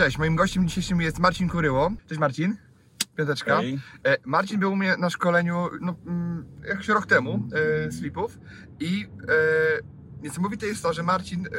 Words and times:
Cześć, 0.00 0.18
moim 0.18 0.36
gościem 0.36 0.68
dzisiejszym 0.68 1.00
jest 1.00 1.18
Marcin 1.18 1.48
Kuryło. 1.48 1.92
Cześć 2.06 2.20
Marcin. 2.20 2.56
Piąteczka. 3.16 3.56
Hej. 3.56 3.78
E, 4.04 4.16
Marcin 4.24 4.60
był 4.60 4.72
u 4.72 4.76
mnie 4.76 4.96
na 4.96 5.10
szkoleniu 5.10 5.68
no, 5.80 5.94
mm, 6.06 6.44
jakiś 6.68 6.88
rok 6.88 7.06
temu 7.06 7.48
e, 7.86 7.90
z 7.90 8.00
flipów 8.00 8.38
i 8.80 9.06
e, 9.28 10.22
niesamowite 10.22 10.66
jest 10.66 10.82
to, 10.82 10.92
że 10.92 11.02
Marcin 11.02 11.46
e, 11.46 11.50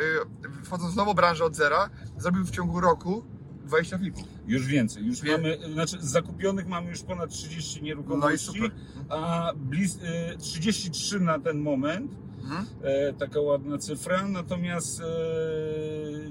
wchodząc 0.63 0.93
w 0.93 0.97
nową 0.97 1.13
branżę 1.13 1.45
od 1.45 1.55
zera 1.55 1.89
zrobił 2.17 2.45
w 2.45 2.51
ciągu 2.51 2.79
roku 2.79 3.25
20 3.65 3.97
flipów. 3.97 4.23
Już 4.47 4.65
więcej. 4.67 5.05
Już 5.05 5.21
Wie- 5.21 5.31
mamy, 5.31 5.57
znaczy 5.73 5.97
zakupionych 5.99 6.67
mamy 6.67 6.89
już 6.89 7.03
ponad 7.03 7.29
30 7.29 7.83
nieruchomości, 7.83 8.59
No 8.59 8.65
i 8.65 8.69
super. 8.69 8.71
a 9.09 9.51
blis, 9.55 9.95
y, 9.95 10.37
33 10.37 11.19
na 11.19 11.39
ten 11.39 11.59
moment. 11.59 12.11
Mhm. 12.43 12.65
E, 12.83 13.13
taka 13.13 13.41
ładna 13.41 13.77
cyfra, 13.77 14.27
natomiast 14.27 15.01
e, 15.01 15.05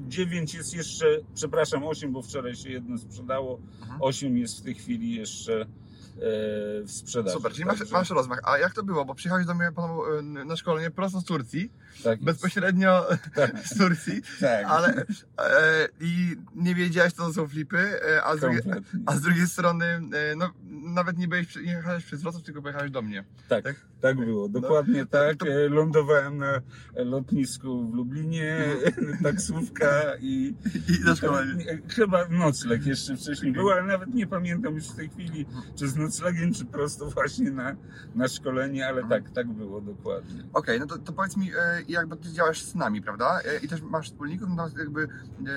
9 0.08 0.54
jest 0.54 0.74
jeszcze, 0.74 1.06
przepraszam, 1.34 1.84
8, 1.84 2.12
bo 2.12 2.22
wczoraj 2.22 2.54
się 2.56 2.70
jedno 2.70 2.98
sprzedało. 2.98 3.60
Mhm. 3.80 4.02
8 4.02 4.38
jest 4.38 4.58
w 4.58 4.62
tej 4.62 4.74
chwili 4.74 5.14
jeszcze 5.14 5.60
e, 5.62 5.66
w 6.22 6.90
sprzedaży. 6.90 7.36
Super, 7.36 7.52
czyli 7.52 7.64
masz, 7.64 7.90
masz 7.90 8.10
rozmach. 8.10 8.40
A 8.44 8.58
jak 8.58 8.74
to 8.74 8.82
było? 8.82 9.04
Bo 9.04 9.14
przyjechałeś 9.14 9.46
do 9.46 9.54
mnie 9.54 9.64
e, 9.66 10.22
na 10.44 10.56
szkolenie 10.56 10.90
prosto 10.90 11.20
z 11.20 11.24
Turcji, 11.24 11.72
tak 12.04 12.22
bezpośrednio 12.24 13.06
Tak. 13.34 13.58
z 13.66 13.78
Turcji, 13.78 14.22
Tak. 14.40 14.64
ale 14.68 15.04
e, 15.38 15.88
i 16.00 16.36
nie 16.54 16.74
wiedziałeś, 16.74 17.12
co 17.12 17.26
to 17.26 17.32
są 17.32 17.48
flipy, 17.48 17.78
e, 17.78 18.22
a 18.24 18.36
z, 18.36 18.40
drugiej, 18.40 18.60
a 19.06 19.16
z 19.16 19.20
drugiej 19.20 19.46
strony, 19.46 19.84
e, 19.84 20.00
no, 20.36 20.50
nawet 20.94 21.18
nie, 21.18 21.28
byłeś, 21.28 21.56
nie 21.56 21.62
jechałeś 21.72 22.04
przez 22.04 22.22
Wrocław, 22.22 22.42
tylko 22.44 22.62
pojechałeś 22.62 22.90
do 22.90 23.02
mnie. 23.02 23.24
Tak, 23.48 23.64
tak? 23.64 23.76
tak, 24.00 24.16
było, 24.16 24.48
dokładnie 24.48 25.06
tak. 25.06 25.36
to- 25.36 25.46
E, 25.46 25.68
Lądowałem 25.68 26.38
na 26.38 26.60
lotnisku 26.96 27.90
w 27.90 27.94
Lublinie, 27.94 28.64
taksówka 29.22 30.02
i 30.20 30.54
I 30.88 31.04
na 31.04 31.16
szkolenie. 31.16 31.70
E, 31.70 31.78
Chyba 31.88 32.28
nocleg 32.28 32.86
jeszcze 32.86 33.16
wcześniej 33.16 33.52
był, 33.52 33.70
ale 33.70 33.82
nawet 33.82 34.14
nie 34.14 34.26
pamiętam 34.26 34.74
już 34.74 34.88
w 34.88 34.96
tej 34.96 35.08
chwili, 35.08 35.46
czy 35.76 35.88
z 35.88 35.96
noclegiem, 36.10 36.54
czy 36.54 36.64
prosto 36.64 37.06
właśnie 37.10 37.50
na, 37.50 37.76
na 38.14 38.28
szkolenie, 38.28 38.86
ale 38.88 39.08
tak, 39.08 39.30
tak 39.30 39.46
było 39.48 39.80
dokładnie. 39.80 40.42
Okej, 40.52 40.80
no 40.80 40.86
to, 40.86 40.98
to 40.98 41.12
powiedz 41.12 41.36
mi, 41.36 41.50
e, 41.50 41.82
jakby 41.88 42.16
ty 42.16 42.32
działasz 42.32 42.62
z 42.62 42.74
nami, 42.74 43.02
prawda? 43.02 43.40
E, 43.44 43.58
I 43.64 43.68
też 43.68 43.82
masz 43.82 44.06
wspólników, 44.06 44.48
no 44.56 44.68
jakby 44.78 45.08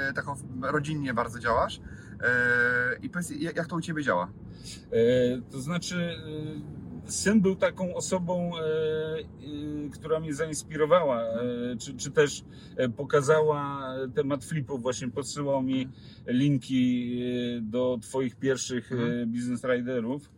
e, 0.09 0.13
taką 0.13 0.35
rodzinnie 0.61 1.13
bardzo 1.13 1.39
działasz. 1.39 1.79
I 3.01 3.09
powiedz, 3.09 3.31
jak, 3.39 3.67
to 3.67 3.75
u 3.75 3.81
Ciebie 3.81 4.03
działa? 4.03 4.31
To 5.51 5.61
znaczy, 5.61 6.15
syn 7.05 7.41
był 7.41 7.55
taką 7.55 7.95
osobą, 7.95 8.51
która 9.93 10.19
mnie 10.19 10.33
zainspirowała, 10.33 11.23
czy, 11.79 11.93
czy 11.97 12.11
też 12.11 12.45
pokazała 12.97 13.85
temat 14.15 14.45
flipów, 14.45 14.81
właśnie 14.81 15.07
podsyłał 15.09 15.63
mi 15.63 15.89
linki 16.27 17.19
e, 17.57 17.61
do 17.61 17.97
Twoich 18.01 18.35
pierwszych 18.35 18.91
Mhm. 18.91 19.31
business 19.31 19.63
riderów. 19.63 20.29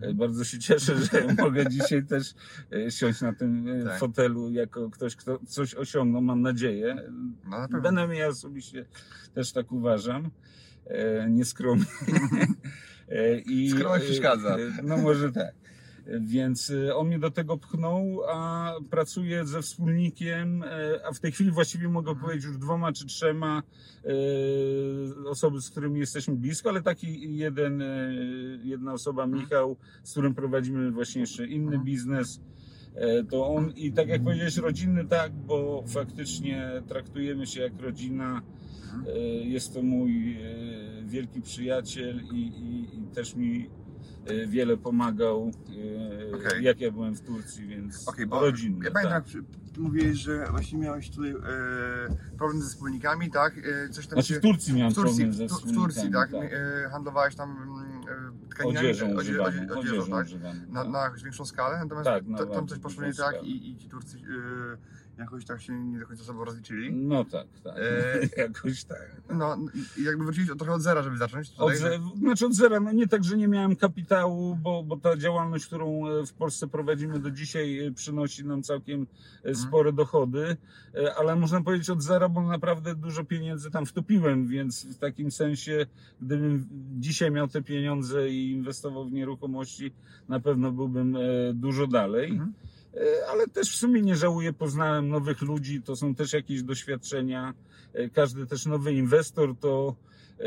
E, 0.00 0.14
Bardzo 0.14 0.44
się 0.44 0.58
cieszę, 0.58 0.96
że 0.96 1.26
mogę 1.44 1.68
dzisiaj 1.70 2.04
też 2.06 2.34
e, 2.72 2.90
siąść 2.90 3.20
na 3.20 3.32
tym 3.32 3.68
e, 3.68 3.84
Tak. 3.84 3.98
fotelu 3.98 4.50
jako 4.50 4.90
ktoś, 4.90 5.16
kto 5.16 5.38
coś 5.46 5.74
osiągnął, 5.74 6.22
mam 6.22 6.42
nadzieję. 6.42 6.96
No 7.44 7.68
na. 7.68 7.80
Będę 7.80 8.16
ja 8.16 8.28
osobiście 8.28 8.84
też 9.34 9.52
tak 9.52 9.72
uważam. 9.72 10.30
E, 10.86 11.30
nieskromnie. 11.30 11.84
I, 13.46 13.70
Skromność 13.70 14.04
przeszkadza. 14.04 14.56
No 14.82 14.96
może 14.96 15.32
tak. 15.32 15.54
Więc 16.20 16.70
e, 16.70 16.94
on 16.96 17.06
mnie 17.06 17.18
do 17.18 17.30
tego 17.30 17.58
pchnął, 17.58 18.20
a 18.28 18.72
pracuję 18.90 19.46
ze 19.46 19.62
wspólnikiem, 19.62 20.62
e, 20.62 20.66
a 21.06 21.12
w 21.12 21.20
tej 21.20 21.32
chwili 21.32 21.50
właściwie 21.50 21.88
mogę 21.88 22.10
Mhm. 22.10 22.24
powiedzieć 22.26 22.44
już 22.44 22.58
dwoma 22.58 22.92
czy 22.92 23.06
trzema 23.06 23.62
e, 24.04 25.28
osoby, 25.28 25.60
z 25.60 25.70
którymi 25.70 26.00
jesteśmy 26.00 26.36
blisko, 26.36 26.68
ale 26.68 26.82
taki 26.82 27.36
jeden, 27.36 27.82
e, 27.82 28.12
jedna 28.64 28.92
osoba, 28.92 29.26
Michał, 29.26 29.76
z 30.02 30.10
którym 30.10 30.34
prowadzimy 30.34 30.90
właśnie 30.90 31.20
jeszcze 31.20 31.46
inny 31.46 31.66
Mhm. 31.66 31.84
biznes. 31.84 32.40
To 33.30 33.46
on 33.46 33.70
i 33.76 33.92
tak 33.92 34.08
jak 34.08 34.24
powiedziałeś, 34.24 34.56
rodzinny 34.56 35.04
tak, 35.04 35.32
bo 35.32 35.84
faktycznie 35.86 36.82
traktujemy 36.88 37.46
się 37.46 37.60
jak 37.60 37.80
rodzina. 37.80 38.42
Mhm. 38.94 39.04
Jest 39.48 39.74
to 39.74 39.82
mój 39.82 40.38
wielki 41.06 41.40
przyjaciel 41.42 42.20
i, 42.32 42.36
i, 42.38 42.98
i 42.98 43.02
też 43.14 43.34
mi 43.36 43.66
wiele 44.46 44.76
pomagał, 44.76 45.50
e, 46.32 46.36
Okej. 46.36 46.64
jak 46.64 46.80
ja 46.80 46.90
byłem 46.90 47.14
w 47.14 47.20
Turcji, 47.20 47.66
więc 47.66 48.08
Okej, 48.08 48.26
bo 48.26 48.40
rodzinny. 48.40 48.84
ja 48.84 48.90
pamiętam, 48.90 49.22
tak. 49.22 49.32
mówiłeś, 49.78 50.18
że 50.18 50.46
właśnie 50.50 50.78
miałeś 50.78 51.10
tutaj 51.10 51.30
e, 51.30 51.36
problem 52.38 52.62
ze 52.62 52.68
wspólnikami, 52.68 53.30
tak? 53.30 53.54
E, 53.58 53.88
coś 53.88 54.06
tam 54.06 54.16
Znaczy 54.16 54.28
się- 54.34 54.38
w 54.38 54.42
Turcji 54.42 54.74
miałem 54.74 54.92
w 54.92 54.94
Turcji, 54.94 55.24
problem 55.24 55.48
ze 55.48 55.56
w, 55.56 55.60
Tu- 55.60 55.66
w 55.68 55.74
Turcji, 55.74 56.10
tak? 56.12 56.30
tak. 56.32 56.52
E, 56.52 56.88
handlowałeś 56.90 57.34
tam 57.34 57.50
mm, 57.50 58.00
e, 58.44 58.48
tkaninami, 58.50 58.86
Odzieżą 58.86 59.06
odzie- 59.06 59.16
używaną, 59.16 59.48
odzie- 59.48 59.74
odzieżą, 59.74 60.16
odzieżą 60.16 60.40
tak? 60.40 60.54
Na, 60.68 60.82
tak. 60.82 60.92
na 60.92 61.10
większą 61.24 61.44
skalę, 61.44 61.78
natomiast 61.78 62.04
Tak, 62.04 62.26
na 62.26 62.46
tam 62.46 62.68
coś 62.68 62.78
poszło 62.78 63.04
nie 63.04 63.14
tak 63.14 63.42
i, 63.42 63.70
i 63.70 63.76
ci 63.76 63.88
Turcy 63.88 64.16
e, 64.18 64.76
jakoś 65.18 65.44
tak 65.44 65.62
się 65.62 65.72
nie 65.84 65.98
do 65.98 66.06
końca 66.06 66.24
sobą 66.24 66.44
rozliczyli. 66.44 66.92
No 66.92 67.24
tak, 67.24 67.46
tak. 67.64 67.74
E, 67.78 68.20
Jakoś 68.42 68.84
tak. 68.84 69.22
No 69.34 69.56
i 69.98 70.02
jakby 70.04 70.24
wrócili 70.24 70.50
od- 70.50 70.58
trochę 70.58 70.72
od 70.74 70.82
zera, 70.82 71.02
żeby 71.02 71.16
zacząć. 71.16 71.50
Od, 71.50 71.56
Tutaj, 71.56 71.76
ze- 71.78 72.00
znaczy 72.18 72.46
od 72.46 72.54
zera, 72.54 72.80
no 72.80 72.92
nie 72.92 73.06
tak, 73.08 73.24
że 73.24 73.36
nie 73.36 73.48
miałem 73.48 73.76
kapitału, 73.76 74.56
bo, 74.56 74.82
bo 74.82 74.96
ta 74.96 75.16
działalność, 75.16 75.66
którą 75.66 76.08
e, 76.08 76.26
w 76.26 76.32
Polsce 76.32 76.66
prowadzimy 76.68 77.18
do 77.18 77.30
dzisiaj 77.30 77.78
e, 77.86 77.92
przynosi 77.92 78.44
nam 78.44 78.62
całkiem 78.62 79.06
e, 79.44 79.54
spore 79.54 79.92
dochody, 79.92 80.56
ale 81.18 81.36
można 81.36 81.62
powiedzieć 81.62 81.90
od 81.90 82.02
zera, 82.02 82.28
bo 82.28 82.42
naprawdę 82.42 82.94
dużo 82.94 83.24
pieniędzy 83.24 83.70
tam 83.70 83.86
wtopiłem, 83.86 84.46
więc 84.46 84.86
w 84.86 84.98
takim 84.98 85.30
sensie, 85.30 85.86
gdybym 86.22 86.66
dzisiaj 87.00 87.30
miał 87.30 87.48
te 87.48 87.62
pieniądze 87.62 88.28
i 88.30 88.50
inwestował 88.52 89.04
w 89.08 89.12
nieruchomości, 89.12 89.92
na 90.28 90.40
pewno 90.40 90.72
byłbym 90.72 91.16
dużo 91.54 91.86
dalej. 91.86 92.30
Mhm. 92.30 92.52
E, 92.96 93.26
Ale 93.30 93.46
też 93.46 93.72
w 93.72 93.76
sumie 93.76 94.02
nie 94.02 94.16
żałuję, 94.16 94.52
poznałem 94.52 95.08
nowych 95.08 95.42
ludzi, 95.42 95.82
to 95.82 95.96
są 95.96 96.14
też 96.14 96.32
jakieś 96.32 96.62
doświadczenia. 96.62 97.54
E, 97.94 98.08
Każdy 98.10 98.46
też 98.46 98.66
nowy 98.66 98.92
inwestor 98.94 99.56
to, 99.60 99.96
e, 100.38 100.44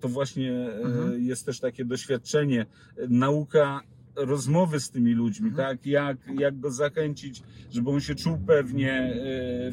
to 0.00 0.08
właśnie 0.08 0.70
Mhm. 0.70 1.22
jest 1.22 1.46
też 1.46 1.60
takie 1.60 1.84
doświadczenie, 1.84 2.66
nauka 3.08 3.80
rozmowy 4.16 4.80
z 4.80 4.90
tymi 4.90 5.12
ludźmi, 5.12 5.48
Mhm. 5.48 5.68
tak? 5.68 5.86
Jak, 5.86 6.16
jak 6.38 6.60
go 6.60 6.70
zachęcić, 6.70 7.42
żeby 7.72 7.90
on 7.90 8.00
się 8.00 8.14
czuł 8.14 8.38
pewnie 8.46 9.12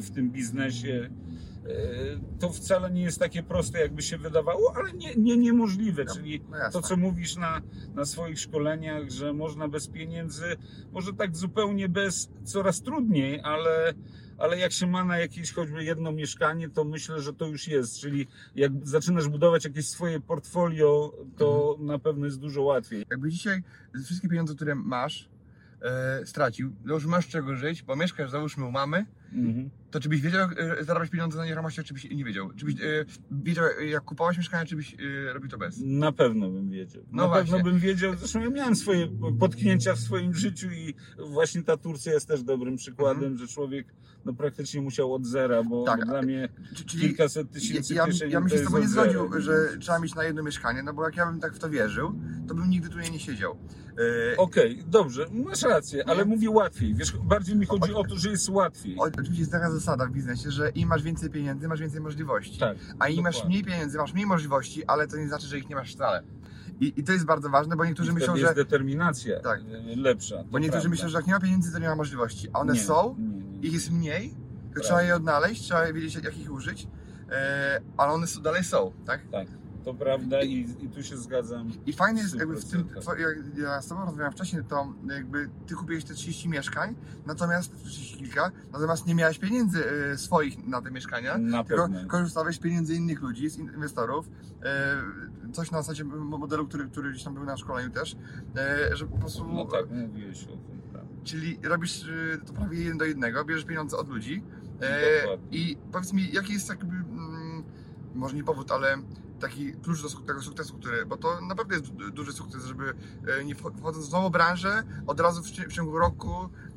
w 0.00 0.10
tym 0.14 0.30
biznesie. 0.30 1.10
E, 1.66 2.38
To 2.40 2.50
wcale 2.52 2.90
nie 2.90 3.02
jest 3.02 3.18
takie 3.18 3.42
proste, 3.42 3.80
jakby 3.80 4.02
się 4.02 4.18
wydawało, 4.18 4.72
ale 4.76 4.92
nie, 4.92 5.14
nie 5.16 5.36
niemożliwe. 5.36 6.04
No, 6.04 6.14
Czyli 6.14 6.40
no 6.50 6.56
to, 6.72 6.82
co 6.82 6.96
mówisz 6.96 7.36
na, 7.36 7.60
na 7.94 8.04
swoich 8.04 8.40
szkoleniach, 8.40 9.10
że 9.10 9.32
można 9.32 9.68
bez 9.68 9.88
pieniędzy, 9.88 10.56
może 10.92 11.12
tak 11.12 11.36
zupełnie 11.36 11.88
bez, 11.88 12.30
coraz 12.44 12.82
trudniej, 12.82 13.40
ale, 13.44 13.94
ale 14.38 14.58
jak 14.58 14.72
się 14.72 14.86
ma 14.86 15.04
na 15.04 15.18
jakieś 15.18 15.52
choćby 15.52 15.84
jedno 15.84 16.12
mieszkanie, 16.12 16.68
to 16.68 16.84
myślę, 16.84 17.20
że 17.22 17.32
to 17.34 17.46
już 17.46 17.68
jest. 17.68 17.98
Czyli 18.00 18.26
jak 18.54 18.72
zaczynasz 18.82 19.28
budować 19.28 19.64
jakieś 19.64 19.88
swoje 19.88 20.20
portfolio, 20.20 21.14
to 21.36 21.68
Mhm. 21.70 21.86
na 21.86 21.98
pewno 21.98 22.24
jest 22.26 22.38
dużo 22.40 22.62
łatwiej. 22.62 23.06
Jakby 23.10 23.28
dzisiaj 23.30 23.62
wszystkie 24.04 24.28
pieniądze, 24.28 24.54
które 24.54 24.74
masz, 24.74 25.28
e, 25.82 26.26
stracił, 26.26 26.72
no 26.84 26.94
już 26.94 27.06
masz 27.06 27.28
czego 27.28 27.54
żyć, 27.54 27.82
bo 27.82 27.96
mieszkasz 27.96 28.30
załóżmy 28.30 28.64
u 28.64 28.70
mamy, 28.70 29.06
Mhm. 29.32 29.70
to 29.90 30.00
czy 30.00 30.08
byś 30.08 30.20
wiedział, 30.20 30.40
jak 30.40 30.60
e, 30.60 30.84
zarabiać 30.84 31.10
pieniądze 31.10 31.38
na 31.38 31.44
nieruchomościach, 31.46 31.84
czy 31.84 31.94
byś 31.94 32.10
nie 32.10 32.24
wiedział? 32.24 32.50
Czy 32.56 32.64
byś 32.64 32.74
e, 32.74 33.04
wiedział, 33.30 33.64
jak 33.88 34.04
kupowałeś 34.04 34.36
mieszkanie, 34.38 34.66
czy 34.66 34.76
byś 34.76 34.94
e, 34.94 35.32
robił 35.32 35.50
to 35.50 35.58
bez? 35.58 35.80
Na 35.80 36.12
pewno 36.12 36.50
bym 36.50 36.70
wiedział. 36.70 37.02
No 37.12 37.22
Na 37.22 37.28
właśnie. 37.28 37.52
pewno 37.52 37.70
bym 37.70 37.78
wiedział. 37.78 38.16
Zresztą 38.16 38.40
ja 38.40 38.50
miałem 38.50 38.76
swoje 38.76 39.08
potknięcia 39.40 39.94
w 39.94 39.98
swoim 39.98 40.34
życiu 40.34 40.70
i 40.70 40.94
właśnie 41.30 41.62
ta 41.62 41.76
Turcja 41.76 42.12
jest 42.12 42.28
też 42.28 42.42
dobrym 42.42 42.76
przykładem, 42.76 43.38
że 43.38 43.48
człowiek 43.48 43.94
no, 44.24 44.32
praktycznie 44.32 44.80
musiał 44.82 45.14
od 45.14 45.26
zera, 45.26 45.62
bo. 45.62 45.84
Tak, 45.84 46.04
dla 46.06 46.22
mnie 46.22 46.48
Czy- 46.74 46.84
Czyli 46.84 47.02
kilkaset 47.02 47.50
tysięcy 47.50 47.94
ja, 47.94 48.06
kieszeni 48.06 48.32
ja 48.32 48.40
bym 48.40 48.48
się 48.48 48.56
z 48.56 48.58
jest 48.60 48.70
tobą 48.72 48.82
nie 48.82 48.88
zera, 48.88 49.02
zgodził, 49.02 49.30
więc- 49.30 49.44
że 49.44 49.78
trzeba 49.80 49.98
mieć 49.98 50.14
na 50.14 50.24
jedno 50.24 50.42
mieszkanie, 50.42 50.82
no 50.82 50.92
bo 50.94 51.04
jak 51.04 51.16
ja 51.16 51.26
bym 51.26 51.40
tak 51.40 51.54
w 51.54 51.58
to 51.58 51.70
wierzył, 51.70 52.14
to 52.48 52.54
bym 52.54 52.70
nigdy 52.70 52.88
tutaj 52.88 53.10
nie 53.10 53.20
siedział. 53.20 53.56
E, 54.32 54.36
Okej, 54.36 54.84
dobrze, 54.86 55.26
masz 55.32 55.62
rację, 55.62 56.08
ale 56.08 56.18
Nie. 56.18 56.24
mówię 56.24 56.50
łatwiej. 56.50 56.94
Wiesz, 56.94 57.16
bardziej 57.16 57.56
mi 57.56 57.66
chodzi 57.66 57.94
o 57.94 58.04
to, 58.04 58.16
że 58.16 58.30
jest 58.30 58.48
łatwiej. 58.48 58.96
o- 58.98 59.02
Oczywiście 59.02 59.44
zaraz 59.44 59.72
zasada 59.74 60.06
w 60.06 60.10
biznesie, 60.10 60.50
że 60.50 60.70
im 60.70 60.88
masz 60.88 61.02
więcej 61.02 61.30
pieniędzy, 61.30 61.68
masz 61.68 61.80
więcej 61.80 62.00
możliwości. 62.00 62.58
Tak. 62.58 62.76
A 62.98 63.08
im 63.08 63.22
masz 63.22 63.34
dokładnie. 63.34 63.54
mniej 63.60 63.64
pieniędzy, 63.72 63.98
masz 63.98 64.12
mniej 64.14 64.26
możliwości, 64.26 64.84
ale 64.84 65.06
to 65.08 65.16
nie 65.16 65.28
znaczy, 65.28 65.46
że 65.46 65.58
ich 65.58 65.68
nie 65.68 65.76
masz 65.76 65.94
wcale. 65.94 66.22
I, 66.80 66.92
i 67.00 67.04
to 67.04 67.12
jest 67.12 67.24
bardzo 67.24 67.48
ważne, 67.50 67.76
bo 67.76 67.84
niektórzy 67.84 68.10
I 68.10 68.14
myślą, 68.14 68.26
wtedy 68.26 68.40
że. 68.40 68.46
jest 68.46 68.56
determinacja 68.56 69.40
Tak. 69.40 69.60
lepsza. 69.96 70.36
Bo 70.50 70.58
niektórzy 70.58 70.70
prawda. 70.70 70.88
myślą, 70.88 71.08
że 71.08 71.18
jak 71.18 71.26
nie 71.26 71.32
ma 71.32 71.40
pieniędzy, 71.40 71.72
to 71.72 71.78
nie 71.78 71.88
ma 71.88 71.96
możliwości. 71.96 72.48
A 72.52 72.58
one 72.58 72.72
Nie, 72.72 72.80
są, 72.80 73.16
nie, 73.18 73.24
nie. 73.58 73.68
ich 73.68 73.72
jest 73.72 73.90
mniej, 73.90 74.30
to 74.30 74.34
Prawda. 74.62 74.80
trzeba 74.82 75.02
je 75.02 75.16
odnaleźć, 75.16 75.62
trzeba 75.62 75.92
wiedzieć, 75.92 76.24
jak 76.24 76.38
ich 76.38 76.52
użyć, 76.52 76.88
e, 77.30 77.80
ale 77.96 78.12
one 78.12 78.26
są, 78.26 78.42
dalej 78.42 78.64
są, 78.64 78.92
tak? 79.06 79.20
Tak, 79.32 79.48
to 79.88 79.94
prawda 79.94 80.42
i, 80.42 80.60
i 80.80 80.88
tu 80.88 81.02
się 81.02 81.16
zgadzam. 81.16 81.70
I 81.86 81.92
fajne 81.92 82.20
jest 82.20 82.34
jakby 82.34 82.56
w 82.56 82.64
tym, 82.64 82.84
100%. 82.84 83.00
two- 83.02 83.18
jak 83.18 83.58
ja 83.58 83.82
z 83.82 83.88
Tobą 83.88 84.00
rozmawiałem 84.04 84.32
wcześniej, 84.32 84.62
to 84.64 84.92
jakby 85.10 85.48
Ty 85.66 85.74
kupiłeś 85.74 86.04
te 86.04 86.14
30 86.14 86.48
mieszkań, 86.48 86.94
natomiast, 87.26 87.76
30 87.84 88.16
kilka, 88.18 88.50
natomiast 88.72 89.06
nie 89.06 89.14
miałeś 89.14 89.38
pieniędzy 89.38 89.84
e, 90.12 90.18
swoich 90.18 90.66
na 90.66 90.82
te 90.82 90.90
mieszkania, 90.90 91.38
Na 91.38 91.64
tylko 91.64 91.88
pewno. 91.88 92.08
korzystałeś 92.08 92.56
z 92.56 92.58
pieniędzy 92.58 92.94
innych 92.94 93.20
ludzi, 93.22 93.50
z 93.50 93.58
in- 93.58 93.72
inwestorów, 93.74 94.28
e, 94.62 95.52
coś 95.52 95.70
na 95.70 95.82
zasadzie 95.82 96.04
modelu, 96.04 96.66
który, 96.68 96.88
który 96.88 97.10
gdzieś 97.10 97.24
tam 97.24 97.34
był 97.34 97.44
na 97.44 97.56
szkoleniu 97.56 97.90
też, 97.90 98.16
e, 98.56 98.96
że 98.96 99.06
po 99.06 99.18
prostu, 99.18 99.44
No 99.52 99.64
tak, 99.64 99.90
mówiłeś 99.90 100.44
o 100.44 100.46
tym, 100.56 100.80
prawda. 100.92 101.10
czyli 101.24 101.58
robisz 101.62 102.04
to 102.46 102.52
prawie 102.52 102.78
jeden 102.78 102.98
do 102.98 103.04
jednego, 103.04 103.44
bierzesz 103.44 103.64
pieniądze 103.64 103.96
od 103.96 104.08
ludzi 104.08 104.42
e, 104.82 104.88
i 105.50 105.76
powiedz 105.92 106.12
mi, 106.12 106.32
jaki 106.32 106.52
jest 106.52 106.68
jakby, 106.68 106.94
mm, 106.96 107.62
może 108.14 108.36
nie 108.36 108.44
powód, 108.44 108.70
ale 108.72 108.96
taki 109.40 109.72
klucz 109.72 110.02
do 110.02 110.08
tego 110.08 110.42
sukcesu, 110.42 110.74
który, 110.74 111.06
bo 111.06 111.16
to 111.16 111.40
naprawdę 111.48 111.74
jest 111.74 111.86
du- 111.92 112.10
duży 112.10 112.32
sukces, 112.32 112.64
żeby 112.66 112.84
e, 113.40 113.44
nie 113.44 113.54
wcho- 113.56 113.78
wchodząc 113.78 114.08
w 114.08 114.12
nową 114.12 114.30
branżę, 114.30 114.82
od 115.06 115.20
razu 115.20 115.42
w, 115.42 115.46
w 115.46 115.72
ciągu 115.72 115.98
roku 115.98 116.30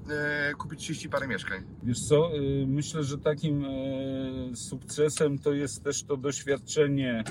e, 0.09 0.53
kupić 0.57 0.79
30 0.79 1.09
parę 1.09 1.27
mieszkań. 1.27 1.63
Wiesz 1.83 2.07
co, 2.07 2.35
y, 2.37 2.65
myślę, 2.67 3.03
że 3.03 3.17
takim 3.17 3.65
e, 3.65 4.55
sukcesem 4.55 5.39
to 5.39 5.53
jest 5.53 5.83
też 5.83 6.03
to 6.03 6.17
doświadczenie, 6.17 7.23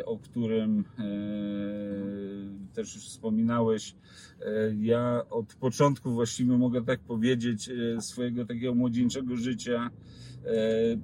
e, 0.00 0.04
o 0.06 0.18
którym 0.18 0.84
e, 0.98 2.74
też 2.74 2.94
już 2.94 3.04
wspominałeś. 3.04 3.94
E, 4.40 4.74
Ja 4.80 5.22
od 5.30 5.54
początku 5.54 6.10
właściwie 6.10 6.58
mogę 6.58 6.84
tak 6.84 7.00
powiedzieć 7.00 7.68
e, 7.96 8.00
swojego 8.00 8.44
takiego 8.46 8.74
młodzieńczego 8.74 9.36
życia 9.36 9.90
e, 9.90 10.00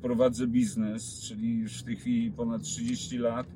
prowadzę 0.02 0.46
biznes, 0.46 1.20
czyli 1.20 1.58
już 1.58 1.80
w 1.80 1.84
tej 1.84 1.96
chwili 1.96 2.30
ponad 2.30 2.62
30 2.62 3.18
lat. 3.18 3.46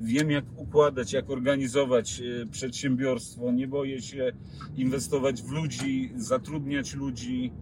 Wiem, 0.00 0.30
jak 0.30 0.44
układać, 0.56 1.12
jak 1.12 1.30
organizować 1.30 2.20
e, 2.20 2.46
przedsiębiorstwo. 2.46 3.52
Nie 3.52 3.68
boję 3.68 4.02
się 4.02 4.32
inwestować 4.76 5.42
w 5.42 5.50
ludzi, 5.50 6.12
zatrudniać 6.16 6.94
ludzi, 6.94 7.52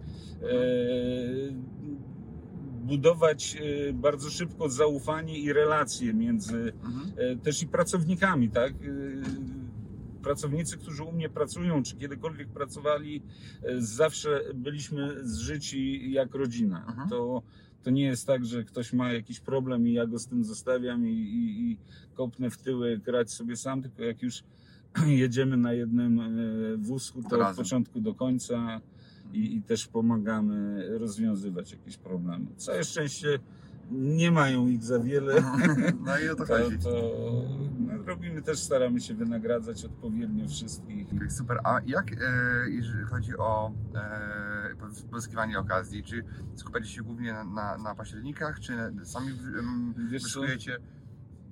e, 0.41 0.47
budować 2.81 3.57
e, 3.89 3.93
bardzo 3.93 4.29
szybko 4.29 4.69
zaufanie 4.69 5.39
i 5.39 5.53
relacje 5.53 6.13
między 6.13 6.73
e, 7.17 7.35
też 7.35 7.61
i 7.61 7.67
pracownikami, 7.67 8.49
tak? 8.49 8.73
Pracownicy, 10.21 10.77
którzy 10.77 11.03
u 11.03 11.11
mnie 11.11 11.29
pracują, 11.29 11.83
czy 11.83 11.95
kiedykolwiek 11.95 12.47
pracowali, 12.47 13.21
e, 13.63 13.81
zawsze 13.81 14.41
byliśmy 14.53 15.27
zżyci 15.27 16.11
jak 16.11 16.35
rodzina. 16.35 16.85
Mhm. 16.87 17.09
To, 17.09 17.41
to 17.83 17.89
nie 17.89 18.03
jest 18.03 18.27
tak, 18.27 18.45
że 18.45 18.63
ktoś 18.63 18.93
ma 18.93 19.13
jakiś 19.13 19.39
problem 19.39 19.87
i 19.87 19.93
ja 19.93 20.07
go 20.07 20.19
z 20.19 20.27
tym 20.27 20.43
zostawiam 20.43 21.07
i, 21.07 21.11
i, 21.11 21.71
i 21.71 21.77
kopnę 22.15 22.49
w 22.49 22.57
tyłek, 22.57 23.01
grać 23.01 23.31
sobie 23.31 23.55
sam, 23.55 23.81
tylko 23.81 24.03
jak 24.03 24.21
już 24.21 24.43
jedziemy 25.07 25.57
na 25.57 25.73
jednym 25.73 26.19
e, 26.19 26.77
wózku, 26.77 27.23
To 27.23 27.29
to 27.29 27.35
od 27.35 27.41
razem. 27.41 27.63
początku 27.63 28.01
do 28.01 28.13
końca 28.13 28.81
i, 29.33 29.55
i 29.55 29.61
też 29.61 29.87
pomagamy 29.87 30.85
rozwiązywać 30.97 31.71
jakieś 31.71 31.97
problemy. 31.97 32.45
Całe 32.57 32.83
szczęście 32.83 33.39
nie 33.91 34.31
mają 34.31 34.67
ich 34.67 34.83
za 34.83 34.99
wiele. 34.99 35.43
No 36.05 36.19
i 36.19 36.29
o 36.29 36.35
to 36.35 36.45
To, 36.47 36.57
to 36.83 37.11
robimy 38.05 38.41
też, 38.41 38.59
staramy 38.59 39.01
się 39.01 39.13
wynagradzać 39.13 39.85
odpowiednio 39.85 40.47
wszystkich. 40.47 41.07
Super. 41.29 41.59
A 41.63 41.79
jak, 41.85 42.11
e, 42.11 42.69
jeżeli 42.69 43.03
chodzi 43.03 43.37
o 43.37 43.73
e, 43.95 44.75
pozyskiwanie 45.11 45.59
okazji, 45.59 46.03
czy 46.03 46.23
skupiacie 46.55 46.87
się 46.87 47.03
głównie 47.03 47.33
na, 47.33 47.43
na, 47.43 47.77
na 47.77 47.95
pośrednikach, 47.95 48.59
czy 48.59 48.73
sami 49.03 49.31
wyszukujecie? 50.09 50.77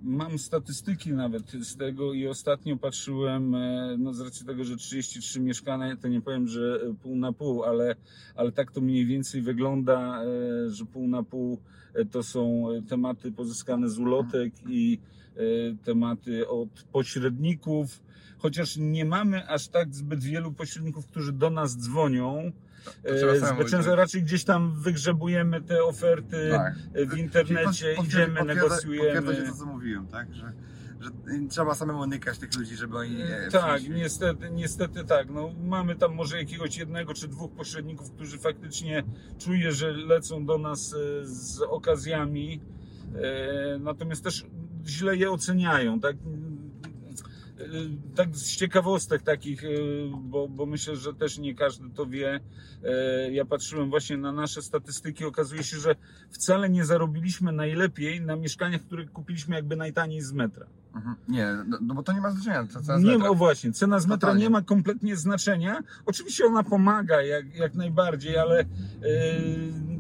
Mam 0.04 0.40
statystyki 0.40 1.14
nawet 1.14 1.52
z 1.52 1.76
tego 1.76 2.14
i 2.14 2.28
ostatnio 2.28 2.78
patrzyłem, 2.78 3.56
e, 3.56 3.96
no 3.98 4.14
z 4.14 4.22
racji 4.22 4.46
tego, 4.46 4.64
że 4.64 4.78
33 4.78 5.40
mieszkania, 5.40 5.96
to 5.96 6.08
nie 6.08 6.22
powiem, 6.22 6.48
że 6.48 6.80
pół 7.04 7.16
na 7.16 7.34
pół, 7.34 7.64
ale, 7.64 7.96
ale 8.36 8.52
tak 8.52 8.72
to 8.72 8.82
mniej 8.82 9.06
więcej 9.06 9.42
wygląda, 9.42 10.24
e, 10.24 10.70
że 10.70 10.86
pół 10.86 11.08
na 11.08 11.24
pół 11.24 11.60
e, 11.94 12.06
to 12.06 12.24
są 12.24 12.68
tematy 12.90 13.32
pozyskane 13.32 13.90
z 13.90 14.00
ulotek 14.00 14.54
i 14.70 15.00
tematy 15.84 16.48
od 16.48 16.70
pośredników, 16.92 18.02
chociaż 18.40 18.78
nie 18.78 19.06
mamy 19.06 19.48
aż 19.48 19.68
tak 19.68 19.96
zbyt 19.96 20.24
wielu 20.24 20.52
pośredników, 20.52 21.08
którzy 21.08 21.34
do 21.34 21.50
nas 21.50 21.78
dzwonią. 21.78 22.52
To 23.04 23.16
trzeba 23.16 23.32
E, 23.34 23.66
często 23.66 23.80
iść. 23.80 23.98
raczej 23.98 24.24
gdzieś 24.24 24.44
tam 24.44 24.82
wygrzebujemy 24.82 25.62
te 25.62 25.84
oferty 25.84 26.50
Tak. 26.52 26.76
w 27.10 27.18
internecie, 27.18 27.96
Czyli 27.96 28.08
idziemy, 28.08 28.40
potwierdza- 28.40 28.46
negocjujemy. 28.46 29.22
Potwierdzacie 29.22 29.52
to, 29.52 29.58
co 29.58 29.66
mówiłem, 29.66 30.08
tak? 30.08 30.36
Że, 30.36 30.52
że 31.00 31.10
trzeba 31.50 31.76
samemu 31.76 32.06
nykać 32.06 32.38
tych 32.38 32.56
ludzi, 32.60 32.76
żeby 32.76 32.98
oni... 32.98 33.18
Tak, 33.52 33.90
niestety, 33.90 34.50
niestety 34.52 35.04
tak. 35.04 35.30
No, 35.30 35.52
mamy 35.64 35.96
tam 35.96 36.16
może 36.16 36.38
jakiegoś 36.38 36.78
jednego 36.78 37.14
czy 37.14 37.28
dwóch 37.28 37.52
pośredników, 37.52 38.12
którzy 38.12 38.38
faktycznie 38.38 39.04
czuję, 39.40 39.72
że 39.72 39.92
lecą 39.92 40.46
do 40.46 40.58
nas 40.58 40.94
e, 40.94 41.26
z 41.26 41.62
okazjami, 41.62 42.62
e, 43.16 43.80
natomiast 43.80 44.24
też 44.24 44.46
źle 44.88 45.18
je 45.18 45.32
oceniają, 45.32 46.00
tak? 46.00 46.16
E, 47.60 48.16
Tak 48.16 48.36
z 48.38 48.56
ciekawostek 48.56 49.22
takich, 49.22 49.64
e, 49.64 49.68
bo, 50.22 50.48
bo 50.48 50.66
myślę, 50.66 50.96
że 50.96 51.14
też 51.14 51.38
nie 51.38 51.56
każdy 51.56 51.90
to 51.90 52.06
wie. 52.06 52.40
E, 52.84 53.32
Ja 53.32 53.46
patrzyłem 53.46 53.90
właśnie 53.90 54.18
na 54.18 54.32
nasze 54.32 54.62
statystyki. 54.62 55.26
Okazuje 55.26 55.64
się, 55.64 55.78
że 55.78 55.96
wcale 56.32 56.70
nie 56.70 56.86
zarobiliśmy 56.86 57.52
najlepiej 57.52 58.22
na 58.22 58.36
mieszkaniach, 58.36 58.82
które 58.82 59.06
kupiliśmy 59.06 59.56
jakby 59.56 59.76
najtaniej 59.76 60.22
z 60.22 60.34
metra. 60.34 60.66
Mhm. 60.96 61.16
Nie, 61.28 61.48
no, 61.68 61.78
no 61.82 61.94
bo 61.96 62.04
to 62.04 62.14
nie 62.14 62.22
ma 62.22 62.32
znaczenia. 62.32 62.68
Co 62.68 63.00
Nie 63.00 63.18
ma, 63.18 63.34
właśnie, 63.34 63.72
cena 63.74 64.00
z 64.00 64.06
metra 64.06 64.18
Totalnie. 64.20 64.44
nie 64.44 64.50
ma 64.50 64.62
kompletnie 64.62 65.16
znaczenia. 65.16 65.84
Oczywiście 66.06 66.46
ona 66.46 66.64
pomaga 66.64 67.22
jak, 67.22 67.56
jak 67.56 67.74
najbardziej, 67.76 68.38
ale 68.38 68.58
yy, 68.58 69.99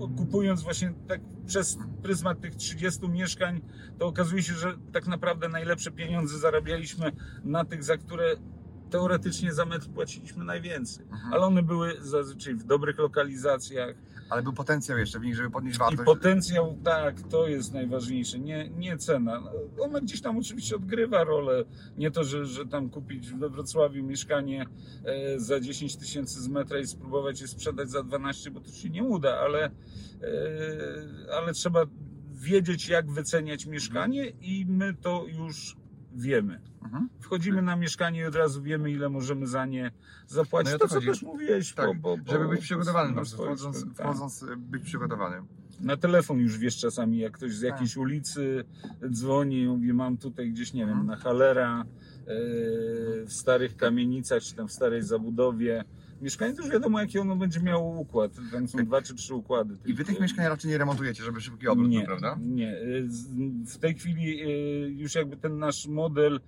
kupując 0.00 0.62
właśnie 0.62 0.94
tak 1.08 1.20
przez 1.46 1.78
pryzmat 2.02 2.40
tych 2.40 2.56
30 2.56 3.08
mieszkań, 3.08 3.60
to 3.98 4.06
okazuje 4.06 4.42
się, 4.42 4.54
że 4.54 4.74
tak 4.92 5.06
naprawdę 5.06 5.48
najlepsze 5.48 5.90
pieniądze 5.90 6.38
zarabialiśmy 6.38 7.12
na 7.44 7.64
tych, 7.64 7.84
za 7.84 7.96
które 7.96 8.36
teoretycznie 8.90 9.52
za 9.52 9.64
metr 9.64 9.88
płaciliśmy 9.88 10.44
najwięcej. 10.44 11.04
Mhm. 11.04 11.32
Ale 11.32 11.46
one 11.46 11.62
były 11.62 11.96
zazwyczaj 12.00 12.54
w 12.54 12.64
dobrych 12.64 12.98
lokalizacjach, 12.98 13.96
Ale 14.30 14.42
był 14.42 14.52
potencjał 14.52 14.98
jeszcze 14.98 15.18
w 15.18 15.22
nich, 15.22 15.36
żeby 15.36 15.50
podnieść 15.50 15.76
i 15.76 15.78
wartość. 15.78 16.04
potencjał, 16.04 16.78
tak, 16.84 17.22
to 17.22 17.48
jest 17.48 17.74
najważniejsze, 17.74 18.38
nie, 18.38 18.68
nie 18.68 18.98
cena. 18.98 19.42
Ona 19.80 20.00
gdzieś 20.00 20.20
tam 20.20 20.38
oczywiście 20.38 20.76
odgrywa 20.76 21.24
rolę. 21.24 21.64
Nie 21.98 22.10
to, 22.10 22.24
że, 22.24 22.46
że 22.46 22.66
tam 22.66 22.90
kupić 22.90 23.30
we 23.32 23.48
Wrocławiu 23.48 24.04
mieszkanie 24.04 24.66
e, 25.04 25.40
za 25.40 25.60
10 25.60 25.96
tysięcy 25.96 26.42
z 26.42 26.48
metra 26.48 26.78
i 26.78 26.86
spróbować 26.86 27.40
je 27.40 27.48
sprzedać 27.48 27.90
za 27.90 28.02
12, 28.02 28.50
bo 28.50 28.60
to 28.60 28.70
się 28.70 28.90
nie 28.90 29.04
uda, 29.04 29.38
ale, 29.38 29.64
e, 29.64 29.70
ale 31.32 31.52
trzeba 31.52 31.86
wiedzieć, 32.32 32.88
jak 32.88 33.10
wyceniać 33.10 33.66
mieszkanie 33.66 34.26
i 34.26 34.66
my 34.68 34.94
to 34.94 35.24
już 35.28 35.76
wiemy. 36.16 36.60
Mhm. 36.84 37.08
Wchodzimy 37.20 37.62
na 37.62 37.76
mieszkanie 37.76 38.20
i 38.20 38.24
od 38.24 38.34
razu 38.34 38.62
wiemy, 38.62 38.90
ile 38.90 39.08
możemy 39.08 39.46
za 39.46 39.66
nie 39.66 39.90
zapłacić. 40.26 40.72
No 40.72 40.78
to, 40.78 40.88
to 40.88 40.94
co 40.94 41.00
też 41.06 41.22
mówiłeś, 41.22 41.72
Tak, 41.74 41.86
bo, 41.86 41.94
bo, 41.94 42.16
bo, 42.24 42.32
Żeby 42.32 42.48
być 42.48 42.60
przygotowanym, 42.60 43.24
wchodząc, 43.24 43.84
tak. 43.84 44.06
wchodząc 44.06 44.42
y, 44.42 44.56
być 44.56 44.82
przygotowanym. 44.82 45.46
Na 45.80 45.96
telefon 45.96 46.38
już 46.38 46.58
wiesz 46.58 46.76
czasami, 46.78 47.18
jak 47.18 47.32
ktoś 47.32 47.54
z 47.54 47.60
Tak. 47.60 47.70
jakiejś 47.70 47.96
ulicy 47.96 48.64
dzwoni 49.10 49.66
mówi, 49.66 49.92
mam 49.92 50.16
tutaj 50.16 50.50
gdzieś, 50.50 50.72
nie 50.72 50.82
Mhm. 50.82 50.98
wiem, 50.98 51.06
na 51.06 51.16
Halera, 51.16 51.82
e, 51.82 51.84
w 53.26 53.32
starych 53.32 53.76
kamienicach, 53.76 54.42
czy 54.42 54.54
tam 54.54 54.68
w 54.68 54.72
starej 54.72 55.02
zabudowie. 55.02 55.84
Mieszkanie 56.20 56.54
to 56.54 56.62
już 56.62 56.70
wiadomo, 56.70 57.00
jaki 57.00 57.18
ono 57.18 57.36
będzie 57.36 57.60
miało 57.60 58.00
układ. 58.00 58.32
Tam 58.52 58.68
są 58.68 58.78
dwa 58.84 59.02
czy 59.02 59.14
trzy 59.14 59.34
układy. 59.34 59.76
I 59.86 59.94
wy 59.94 60.04
tych 60.04 60.20
mieszkań 60.20 60.46
raczej 60.48 60.70
nie 60.70 60.78
remontujecie, 60.78 61.22
żeby 61.24 61.40
szybki 61.40 61.68
obrót 61.68 61.88
nie, 61.88 61.98
był, 61.98 62.06
prawda? 62.06 62.38
Nie. 62.42 62.76
W 63.66 63.78
tej 63.78 63.94
chwili 63.94 64.40
e, 64.40 64.46
już 64.88 65.14
jakby 65.14 65.36
ten 65.36 65.58
nasz 65.58 65.86
model 65.86 66.40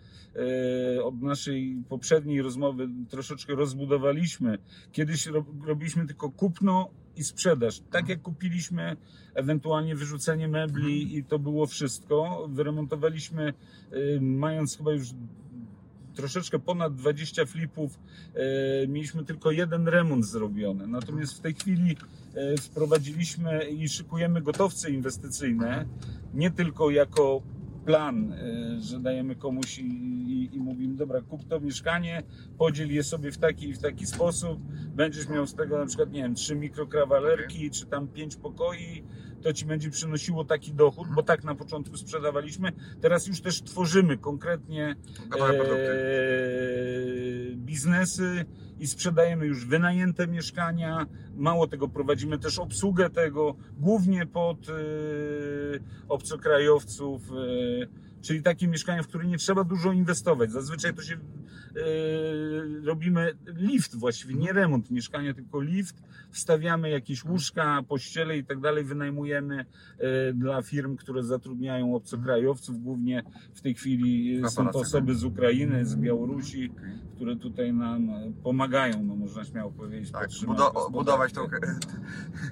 e, 0.97 1.05
od 1.05 1.23
naszej 1.23 1.83
poprzedniej 1.89 2.43
rozmowy 2.43 2.89
troszeczkę 3.09 3.55
rozbudowaliśmy. 3.55 4.59
Kiedyś 4.93 5.27
ro- 5.27 5.45
robiliśmy 5.67 6.07
tylko 6.07 6.31
kupno 6.31 6.91
i 7.17 7.25
sprzedaż. 7.25 7.81
Tak 7.91 8.09
jak 8.09 8.23
kupiliśmy, 8.23 8.97
ewentualnie 9.35 9.97
wyrzucenie 9.97 10.49
mebli 10.49 11.17
i 11.17 11.25
to 11.25 11.39
było 11.39 11.67
wszystko. 11.67 12.47
Wyremontowaliśmy, 12.51 13.49
e, 13.91 14.21
mając 14.21 14.77
chyba 14.77 14.93
już 14.93 15.09
troszeczkę 16.19 16.59
ponad 16.59 16.95
20 16.95 17.47
flipów. 17.47 17.99
E, 18.35 18.87
mieliśmy 18.89 19.25
tylko 19.25 19.51
jeden 19.51 19.89
remont 19.89 20.25
zrobiony. 20.25 20.87
Natomiast 20.87 21.35
w 21.35 21.41
tej 21.41 21.55
chwili 21.55 21.97
e, 22.35 22.57
wprowadziliśmy 22.57 23.65
i 23.65 23.89
szykujemy 23.89 24.43
gotowce 24.43 24.91
inwestycyjne, 24.91 25.87
nie 26.35 26.51
tylko 26.51 26.91
jako 26.91 27.43
plan, 27.85 28.33
e, 28.33 28.81
że 28.81 29.01
dajemy 29.01 29.37
komuś 29.37 29.79
i, 29.79 29.83
i, 29.83 30.57
i 30.57 30.61
mówimy, 30.61 30.97
dobra, 30.97 31.21
kup 31.21 31.49
to 31.49 31.61
mieszkanie, 31.61 32.23
podziel 32.59 32.95
je 32.95 33.03
sobie 33.03 33.33
w 33.33 33.39
taki 33.39 33.69
i 33.69 33.75
w 33.75 33.79
taki 33.79 34.07
sposób, 34.07 34.61
będziesz 34.95 35.29
miał 35.29 35.47
z 35.47 35.55
tego 35.55 35.79
na 35.79 35.87
przykład, 35.87 36.13
nie 36.13 36.23
wiem, 36.23 36.35
trzy 36.35 36.57
mikrokrawalerki, 36.57 37.71
czy 37.71 37.87
tam 37.87 38.09
pięć 38.09 38.37
pokoi, 38.37 39.05
to 39.43 39.53
ci 39.53 39.65
będzie 39.65 39.91
przynosiło 39.91 40.45
taki 40.45 40.73
dochód, 40.73 41.09
bo 41.15 41.23
tak 41.23 41.45
na 41.45 41.55
początku 41.55 41.97
sprzedawaliśmy. 41.97 42.73
Teraz 43.01 43.27
już 43.27 43.41
też 43.41 43.63
tworzymy 43.63 44.19
konkretnie 44.19 44.97
e, 45.41 45.57
biznesy 47.57 48.45
i 48.81 48.87
sprzedajemy 48.87 49.47
już 49.47 49.67
wynajęte 49.67 50.27
mieszkania. 50.27 51.07
Mało 51.37 51.67
tego, 51.67 51.89
prowadzimy 51.89 52.39
też 52.39 52.59
obsługę 52.59 53.11
tego, 53.11 53.57
głównie 53.79 54.27
pod 54.27 54.69
e, 54.69 54.73
obcokrajowców, 56.09 57.23
e, 57.31 57.35
czyli 58.23 58.43
takie 58.43 58.69
mieszkania, 58.69 59.03
w 59.03 59.09
które 59.09 59.27
nie 59.27 59.39
trzeba 59.39 59.65
dużo 59.65 59.93
inwestować. 59.93 60.51
Zazwyczaj 60.51 60.95
to 60.95 61.03
się 61.03 61.19
robimy 62.85 63.33
lift 63.47 63.97
właściwie, 63.97 64.35
nie 64.35 64.53
remont 64.53 64.91
mieszkania, 64.91 65.35
tylko 65.35 65.61
lift. 65.61 65.97
Wstawiamy 66.31 66.91
jakieś 66.91 67.25
łóżka, 67.25 67.83
pościele 67.89 68.39
i 68.39 68.45
tak 68.45 68.61
dalej, 68.61 68.85
wynajmujemy 68.85 69.65
e, 69.99 70.33
dla 70.33 70.63
firm, 70.63 70.97
które 70.97 71.23
zatrudniają 71.23 71.95
obcokrajowców. 71.95 72.83
Głównie 72.83 73.23
w 73.55 73.61
tej 73.61 73.75
chwili 73.75 74.37
e, 74.45 74.49
są 74.51 74.57
to 74.57 74.65
Korporacje, 74.65 74.81
osoby 74.99 75.15
z 75.15 75.25
Ukrainy, 75.25 75.87
z 75.87 75.97
Białorusi, 75.97 76.71
Okej. 76.77 76.91
które 77.17 77.37
tutaj 77.37 77.73
nam 77.73 78.09
pomagają, 78.43 79.03
no 79.03 79.17
można 79.17 79.45
śmiało 79.45 79.71
powiedzieć. 79.73 80.11
Tak, 80.13 80.29
budo- 80.31 80.91
budować 80.93 81.33
tą... 81.33 81.41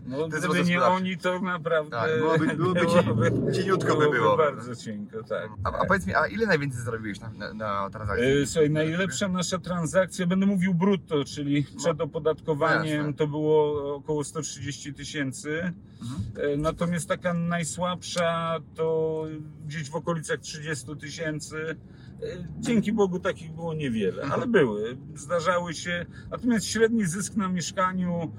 No, 0.07 0.29
gdyby 0.39 0.65
nie 0.65 0.83
oni, 0.83 1.17
to 1.19 1.41
naprawdę 1.41 1.91
Tak, 1.91 2.11
byłoby- 2.19 2.57
byłoby 2.57 2.81
cie- 2.93 3.53
cieniutko 3.53 3.97
by 3.97 4.11
było. 4.11 4.37
bardzo 4.37 4.77
cienko, 4.77 5.23
tak. 5.23 5.49
A, 5.65 5.69
a 5.79 5.87
powiedz 5.87 6.07
mi, 6.07 6.15
a 6.15 6.27
ile 6.27 6.47
najwięcej 6.47 6.83
zarobiłeś 6.83 7.21
na, 7.21 7.31
na, 7.31 7.55
na 7.55 7.91
transakcji? 7.91 8.47
Słuchaj, 8.47 8.71
najlepsza 9.07 9.29
nasza 9.29 9.59
transakcja, 9.59 10.27
będę 10.27 10.47
mówił 10.47 10.75
brutto, 10.75 11.25
czyli 11.25 11.65
przed 11.77 12.01
opodatkowaniem 12.01 13.15
to 13.15 13.27
było 13.27 13.95
około 13.95 14.25
130 14.25 14.95
tysięcy. 14.95 15.73
Mhm. 16.03 16.53
E, 16.53 16.57
Natomiast 16.57 17.09
taka 17.09 17.35
najsłabsza 17.35 18.61
to 18.75 19.25
gdzieś 19.67 19.91
w 19.91 19.95
okolicach 19.95 20.41
30 20.41 20.97
tysięcy. 20.97 21.77
E, 22.23 22.27
Dzięki 22.61 22.93
Bogu 22.93 23.19
takich 23.21 23.53
było 23.53 23.75
niewiele, 23.75 24.23
Mhm. 24.23 24.33
ale 24.33 24.47
były. 24.51 24.97
Zdarzały 25.15 25.75
się. 25.75 26.07
Natomiast 26.31 26.67
średni 26.67 27.07
zysk 27.07 27.37
na 27.37 27.49
mieszkaniu 27.49 28.33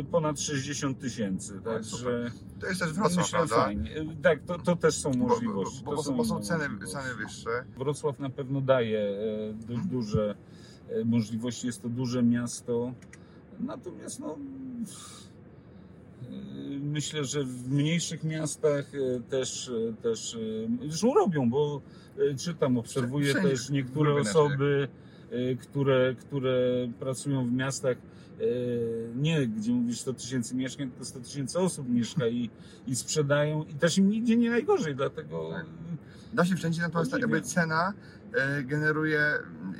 e, 0.00 0.02
ponad 0.04 0.40
60 0.40 0.98
tysięcy. 1.00 1.54
Oj, 1.58 1.64
Także 1.64 2.30
To 2.60 2.66
jest 2.66 2.80
też 2.80 2.92
Wrocław, 2.92 3.16
myślę 3.16 3.38
prawda? 3.38 3.56
fajnie. 3.56 3.96
E, 3.96 4.16
Tak, 4.22 4.42
to, 4.42 4.58
to 4.58 4.76
też 4.76 4.94
są 4.94 5.10
Bo, 5.10 5.18
bo, 5.18 5.26
możliwości. 5.26 5.84
bo, 5.84 5.90
to 5.90 5.96
bo, 5.96 6.02
są, 6.02 6.16
bo 6.16 6.24
są 6.24 6.40
ceny, 6.42 6.64
ceny 6.86 7.14
wyższe. 7.14 7.50
Wrocław 7.78 8.18
na 8.18 8.30
pewno 8.30 8.60
daje 8.60 9.00
e, 9.00 9.52
dość 9.68 9.86
duże 9.86 10.34
możliwości, 11.04 11.66
jest 11.66 11.82
to 11.82 11.88
duże 11.88 12.22
miasto. 12.22 12.92
Natomiast 13.60 14.20
no, 14.20 14.36
myślę, 16.80 17.24
że 17.24 17.44
w 17.44 17.70
mniejszych 17.70 18.24
miastach 18.24 18.92
e, 18.94 19.20
też, 19.20 19.68
e, 19.68 20.02
też 20.02 20.38
zresztą 20.88 21.14
robią, 21.14 21.50
bo 21.50 21.82
czytam, 22.38 22.78
obserwuję 22.78 23.34
Wszędzie 23.34 23.48
też 23.48 23.70
niektóre 23.70 24.14
osoby, 24.14 24.88
które, 25.60 26.14
które 26.14 26.88
pracują 26.98 27.46
w 27.46 27.52
miastach 27.52 27.96
nie 29.16 29.46
gdzie 29.46 29.72
mówisz 29.72 30.00
100 30.00 30.12
tysięcy 30.12 30.54
mieszkań, 30.54 30.90
tylko 30.90 31.04
100 31.04 31.20
tysięcy 31.20 31.58
osób 31.58 31.88
mieszka 31.88 32.26
i, 32.28 32.50
i 32.86 32.96
sprzedają 32.96 33.64
i 33.64 33.74
też 33.74 33.98
im 33.98 34.10
nigdzie 34.10 34.36
nie 34.36 34.50
najgorzej, 34.50 34.94
dlatego 34.96 35.50
Tak. 35.52 35.66
Da 36.32 36.44
się 36.44 36.56
wszędzie, 36.56 36.82
natomiast 36.82 37.10
Możliwe. 37.12 37.36
jakby 37.36 37.48
cena 37.48 37.92
generuje, 38.64 39.20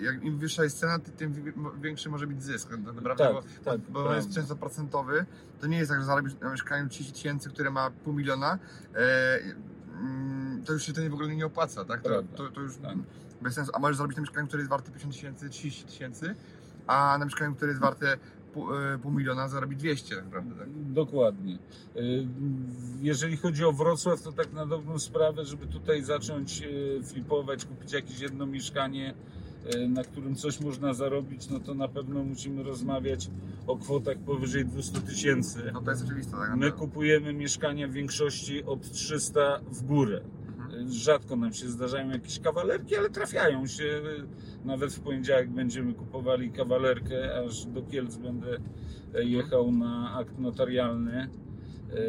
jak 0.02 0.24
im 0.24 0.38
wyższa 0.38 0.64
jest 0.64 0.78
cena, 0.78 0.98
ty- 0.98 1.10
tym 1.10 1.32
wi- 1.32 1.52
większy 1.80 2.10
może 2.10 2.26
być 2.26 2.42
zysk. 2.42 2.68
Tak 2.70 2.94
naprawdę, 2.94 3.24
tak, 3.24 3.32
bo, 3.34 3.42
tak, 3.70 3.80
bo 3.80 4.08
on 4.08 4.16
jest 4.16 4.34
często 4.34 4.56
procentowy. 4.56 5.26
To 5.60 5.66
nie 5.66 5.78
jest 5.78 5.90
tak, 5.90 6.00
że 6.00 6.06
zarobisz 6.06 6.34
na 6.40 6.50
mieszkaniu 6.50 6.88
30 6.88 7.12
tysięcy, 7.12 7.50
które 7.50 7.70
ma 7.70 7.90
pół 7.90 8.12
miliona. 8.12 8.58
E, 8.94 9.38
mm, 10.00 10.62
to 10.64 10.72
już 10.72 10.82
się 10.82 10.92
to 10.92 11.00
w 11.10 11.14
ogóle 11.14 11.36
nie 11.36 11.46
opłaca, 11.46 11.84
tak? 11.84 12.02
To, 12.02 12.22
to, 12.22 12.50
to 12.50 12.60
już 12.60 12.76
Tak. 12.76 12.96
bez 13.42 13.54
sensu. 13.54 13.72
A 13.74 13.78
możesz 13.78 13.96
zrobić 13.96 14.16
na 14.16 14.20
mieszkaniu, 14.20 14.46
które 14.46 14.60
jest 14.60 14.70
warte 14.70 14.90
50 14.90 15.12
tysięcy, 15.14 15.48
30 15.50 15.84
tysięcy, 15.84 16.34
a 16.86 17.16
na 17.18 17.24
mieszkaniu, 17.24 17.54
które 17.54 17.70
jest 17.70 17.80
warte 17.80 18.16
pół, 18.52 18.74
e, 18.74 18.98
pół 18.98 19.12
miliona, 19.12 19.48
zarobi 19.48 19.76
200 19.76 20.16
tak 20.16 20.24
naprawdę. 20.24 20.54
Tak? 20.54 20.68
Dokładnie. 20.92 21.58
Y, 21.96 22.26
Jeżeli 23.02 23.36
chodzi 23.36 23.64
o 23.64 23.72
Wrocław, 23.72 24.22
to 24.22 24.32
tak 24.32 24.52
na 24.52 24.66
dobrą 24.66 24.98
sprawę, 24.98 25.44
żeby 25.44 25.66
tutaj 25.66 26.02
zacząć 26.02 26.62
y, 26.62 27.00
flipować, 27.04 27.64
kupić 27.64 27.92
jakieś 27.92 28.20
jedno 28.20 28.46
mieszkanie, 28.46 29.14
na 29.88 30.04
którym 30.04 30.34
coś 30.36 30.60
można 30.60 30.94
zarobić, 30.94 31.48
no 31.50 31.60
to 31.60 31.74
na 31.74 31.88
pewno 31.88 32.24
musimy 32.24 32.62
rozmawiać 32.62 33.30
o 33.66 33.76
kwotach 33.76 34.18
powyżej 34.18 34.64
200 34.64 35.00
tysięcy. 35.00 35.70
No 35.74 35.80
to 35.80 35.90
jest 35.90 36.04
oczywiste, 36.04 36.32
tak? 36.36 36.56
My 36.56 36.72
kupujemy 36.72 37.32
mieszkania 37.32 37.88
w 37.88 37.92
większości 37.92 38.64
od 38.64 38.90
300 38.92 39.60
w 39.72 39.82
górę. 39.82 40.20
Rzadko 40.88 41.36
nam 41.36 41.52
się 41.52 41.68
zdarzają 41.68 42.10
jakieś 42.10 42.40
kawalerki, 42.40 42.96
ale 42.96 43.10
trafiają 43.10 43.66
się. 43.66 44.00
Nawet 44.64 44.92
w 44.94 45.00
poniedziałek 45.00 45.50
będziemy 45.50 45.94
kupowali 45.94 46.50
kawalerkę, 46.52 47.44
aż 47.44 47.66
do 47.66 47.82
Kielc 47.82 48.16
będę 48.16 48.58
jechał 49.24 49.72
na 49.72 50.14
akt 50.18 50.38
notarialny. 50.38 51.28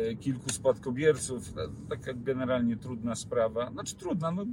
E, 0.10 0.16
Kilku 0.16 0.50
spadkobierców. 0.50 1.54
Ta- 1.54 1.62
Taka 1.90 2.14
generalnie 2.14 2.78
trudna 2.78 3.16
sprawa. 3.16 3.72
Znaczy 3.72 3.96
trudna, 3.96 4.32
no 4.32 4.46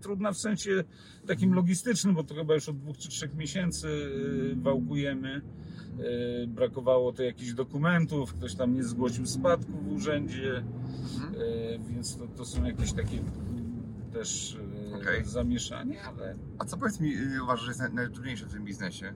trudna 0.00 0.32
w 0.32 0.36
sensie 0.38 0.84
takim 1.26 1.54
logistycznym, 1.54 2.14
bo 2.14 2.24
to 2.24 2.34
chyba 2.34 2.54
już 2.54 2.68
od 2.68 2.76
dwóch 2.78 2.96
czy 2.98 3.08
trzech 3.08 3.34
miesięcy 3.34 3.88
e, 3.88 4.62
wałkujemy. 4.62 5.40
E, 6.42 6.46
Brakowało 6.46 7.12
to 7.12 7.22
jakichś 7.22 7.52
dokumentów, 7.52 8.34
ktoś 8.34 8.54
tam 8.54 8.74
nie 8.74 8.84
zgłosił 8.84 9.26
spadku 9.26 9.72
w 9.72 9.92
urzędzie. 9.92 10.62
Mhm. 11.14 11.34
Więc 11.84 12.16
to, 12.18 12.26
to 12.26 12.44
są 12.44 12.64
jakieś 12.64 12.92
takie 12.92 13.18
też 14.12 14.58
e, 14.92 14.96
Okej. 14.96 15.24
zamieszanie, 15.24 16.02
ale 16.02 16.36
A 16.58 16.64
co 16.64 16.76
powiedz 16.76 17.00
mi, 17.00 17.14
y, 17.16 17.42
uważasz, 17.42 17.64
że 17.64 17.70
jest 17.70 17.80
naj- 17.80 17.92
najtrudniejsze 17.94 18.46
w 18.46 18.52
tym 18.52 18.64
biznesie? 18.64 19.12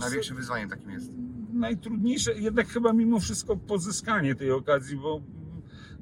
Największym 0.00 0.36
wyzwaniem 0.36 0.68
takim 0.70 0.90
jest. 0.90 1.10
najtrudniejsze 1.52 2.34
jednak 2.38 2.68
chyba 2.68 2.92
mimo 2.92 3.20
wszystko 3.20 3.56
pozyskanie 3.56 4.34
tej 4.34 4.52
okazji, 4.52 4.96
bo 4.96 5.20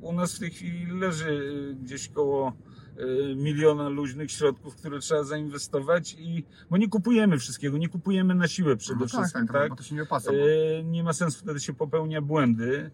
u 0.01 0.13
nas 0.13 0.37
w 0.37 0.39
tej 0.39 0.51
chwili 0.51 0.87
leży 1.01 1.41
e, 1.71 1.75
gdzieś 1.75 2.09
koło 2.09 2.53
e, 2.97 3.35
miliona 3.35 3.89
luźnych 3.89 4.31
środków, 4.33 4.77
które 4.77 4.99
trzeba 4.99 5.25
zainwestować 5.25 6.17
i 6.19 6.45
bo 6.71 6.77
nie 6.77 6.89
kupujemy 6.89 7.39
wszystkiego, 7.39 7.79
nie 7.79 7.89
kupujemy 7.89 8.35
na 8.35 8.49
siłę 8.49 8.77
przede 8.77 9.01
No 9.01 9.07
tak, 9.07 9.11
wszystkim, 9.21 9.47
tak, 9.47 9.57
tak? 9.57 9.71
bo 9.71 9.77
to 9.77 9.83
się 9.83 9.95
nie 9.95 10.03
opłaca. 10.03 10.31
Bo... 10.33 10.37
Nie 10.85 11.03
ma 11.05 11.13
sensu, 11.13 11.39
wtedy 11.41 11.61
się 11.61 11.75
popełnia 11.75 12.23
błędy. 12.23 12.91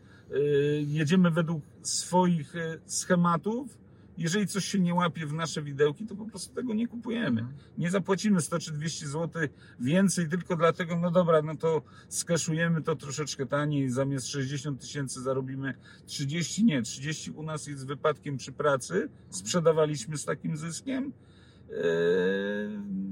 Jedziemy 0.86 1.30
według 1.30 1.62
swoich 1.82 2.52
schematów. 2.86 3.78
Jeżeli 4.18 4.46
coś 4.46 4.64
się 4.64 4.80
nie 4.80 4.94
łapie 4.94 5.26
w 5.26 5.32
nasze 5.32 5.62
widełki, 5.62 6.06
to 6.06 6.16
po 6.16 6.26
prostu 6.26 6.54
tego 6.54 6.74
nie 6.74 6.88
kupujemy. 6.88 7.46
Nie 7.78 7.90
zapłacimy 7.90 8.40
100 8.40 8.58
czy 8.58 8.72
200 8.72 9.06
zł 9.08 9.42
więcej 9.80 10.28
tylko 10.28 10.56
dlatego, 10.56 10.98
no 10.98 11.10
dobra, 11.10 11.42
no 11.42 11.56
to 11.56 11.82
skeszujemy 12.08 12.82
to 12.82 12.96
troszeczkę 12.96 13.46
taniej, 13.46 13.90
zamiast 13.90 14.26
60 14.26 14.80
tysięcy 14.80 15.20
zarobimy 15.20 15.74
30, 16.06 16.64
nie, 16.64 16.82
30 16.82 17.30
u 17.30 17.42
nas 17.42 17.66
jest 17.66 17.86
wypadkiem 17.86 18.36
przy 18.36 18.52
pracy, 18.52 19.08
sprzedawaliśmy 19.30 20.18
z 20.18 20.24
takim 20.24 20.56
zyskiem, 20.56 21.12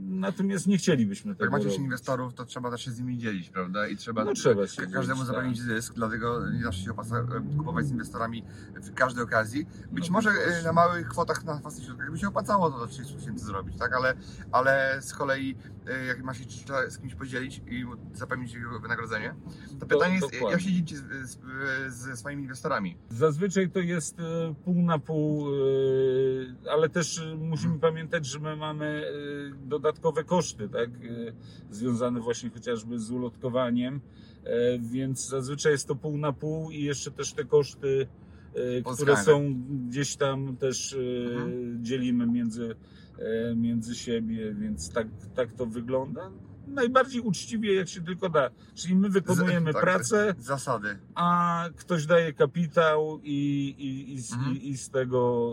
natomiast 0.08 0.66
nie 0.66 0.78
chcielibyśmy 0.78 1.34
tego 1.34 1.44
Jak 1.44 1.52
macie 1.52 1.64
się 1.64 1.68
robić. 1.70 1.84
inwestorów, 1.84 2.34
to 2.34 2.44
trzeba 2.44 2.70
też 2.70 2.84
się 2.84 2.90
z 2.90 2.98
nimi 3.00 3.18
dzielić, 3.18 3.50
prawda? 3.50 3.88
I 3.88 3.96
trzeba, 3.96 4.24
No 4.24 4.32
trzeba 4.32 4.66
się 4.66 4.76
ka- 4.76 4.82
dzielić, 4.82 4.94
każdemu 4.94 5.18
tak. 5.18 5.26
zapewnić 5.26 5.60
zysk, 5.60 5.94
dlatego 5.94 6.50
nie 6.50 6.62
zawsze 6.62 6.80
się 6.84 6.90
opłaca 6.90 7.18
e, 7.18 7.56
kupować 7.56 7.86
z 7.86 7.90
inwestorami 7.90 8.44
w 8.74 8.94
każdej 8.94 9.24
okazji. 9.24 9.66
Być 9.92 10.06
No 10.08 10.12
może 10.12 10.30
e, 10.30 10.62
na 10.62 10.72
małych 10.72 11.08
kwotach, 11.08 11.44
na 11.44 11.54
własnych 11.54 11.84
środkach 11.86 12.10
by 12.10 12.18
się 12.18 12.28
opłacało 12.28 12.70
to 12.70 12.78
do 12.78 12.86
30 12.86 13.14
tysięcy 13.16 13.44
zrobić, 13.44 13.76
tak? 13.78 13.92
Ale, 13.96 14.14
ale 14.52 14.98
z 15.02 15.14
kolei 15.14 15.56
e, 15.86 16.04
jak 16.04 16.22
ma 16.22 16.34
się 16.34 16.44
trzeba 16.44 16.90
z 16.90 16.98
kimś 16.98 17.14
podzielić 17.14 17.62
i 17.70 17.84
zapewnić 18.14 18.54
jego 18.54 18.80
wynagrodzenie, 18.80 19.34
to 19.80 19.86
pytanie 19.86 20.14
jest, 20.14 20.32
jak 20.50 20.60
się 20.60 20.66
dzielicie 20.72 20.96
z, 21.88 22.18
swoimi 22.18 22.42
inwestorami? 22.42 22.96
Zazwyczaj 23.10 23.70
to 23.70 23.78
jest 23.78 24.16
pół 24.64 24.82
na 24.82 24.98
pół, 24.98 25.46
ale 26.72 26.88
też 26.88 27.22
musimy 27.38 27.78
pamiętać, 27.78 28.26
że 28.26 28.38
my 28.38 28.49
mamy 28.56 28.84
e, 28.86 29.68
dodatkowe 29.68 30.24
koszty, 30.24 30.68
tak, 30.68 30.90
e, 30.90 31.32
związane 31.70 32.20
właśnie 32.20 32.50
chociażby 32.50 32.98
z 32.98 33.10
ulotkowaniem, 33.10 34.00
e, 34.44 34.78
więc 34.78 35.28
zazwyczaj 35.28 35.72
jest 35.72 35.88
to 35.88 35.94
pół 35.94 36.18
na 36.18 36.32
pół 36.32 36.70
i 36.70 36.82
jeszcze 36.84 37.10
też 37.10 37.32
te 37.32 37.44
koszty 37.44 38.06
które 38.94 39.16
są 39.16 39.54
gdzieś 39.88 40.16
tam 40.16 40.56
też 40.56 40.96
Mhm. 41.32 41.84
dzielimy 41.84 42.26
między, 42.26 42.74
między 43.56 43.94
siebie, 43.94 44.54
więc 44.54 44.92
tak, 44.92 45.06
tak 45.34 45.52
to 45.52 45.66
wygląda. 45.66 46.30
Najbardziej 46.74 47.20
uczciwie 47.20 47.74
jak 47.74 47.88
się 47.88 48.00
tylko 48.02 48.28
da. 48.28 48.50
Czyli 48.74 48.96
my 48.96 49.08
wykonujemy 49.08 49.70
Z- 49.70 49.74
tak, 49.74 49.82
pracę, 49.82 50.34
Zasady. 50.38 50.98
a 51.14 51.64
ktoś 51.76 52.06
daje 52.06 52.32
kapitał 52.32 53.20
i, 53.22 53.68
i, 53.78 54.14
i, 54.14 54.20
z- 54.22 54.32
Mhm. 54.32 54.56
i, 54.56 54.68
i 54.68 54.78
z 54.78 54.90
tego 54.90 55.52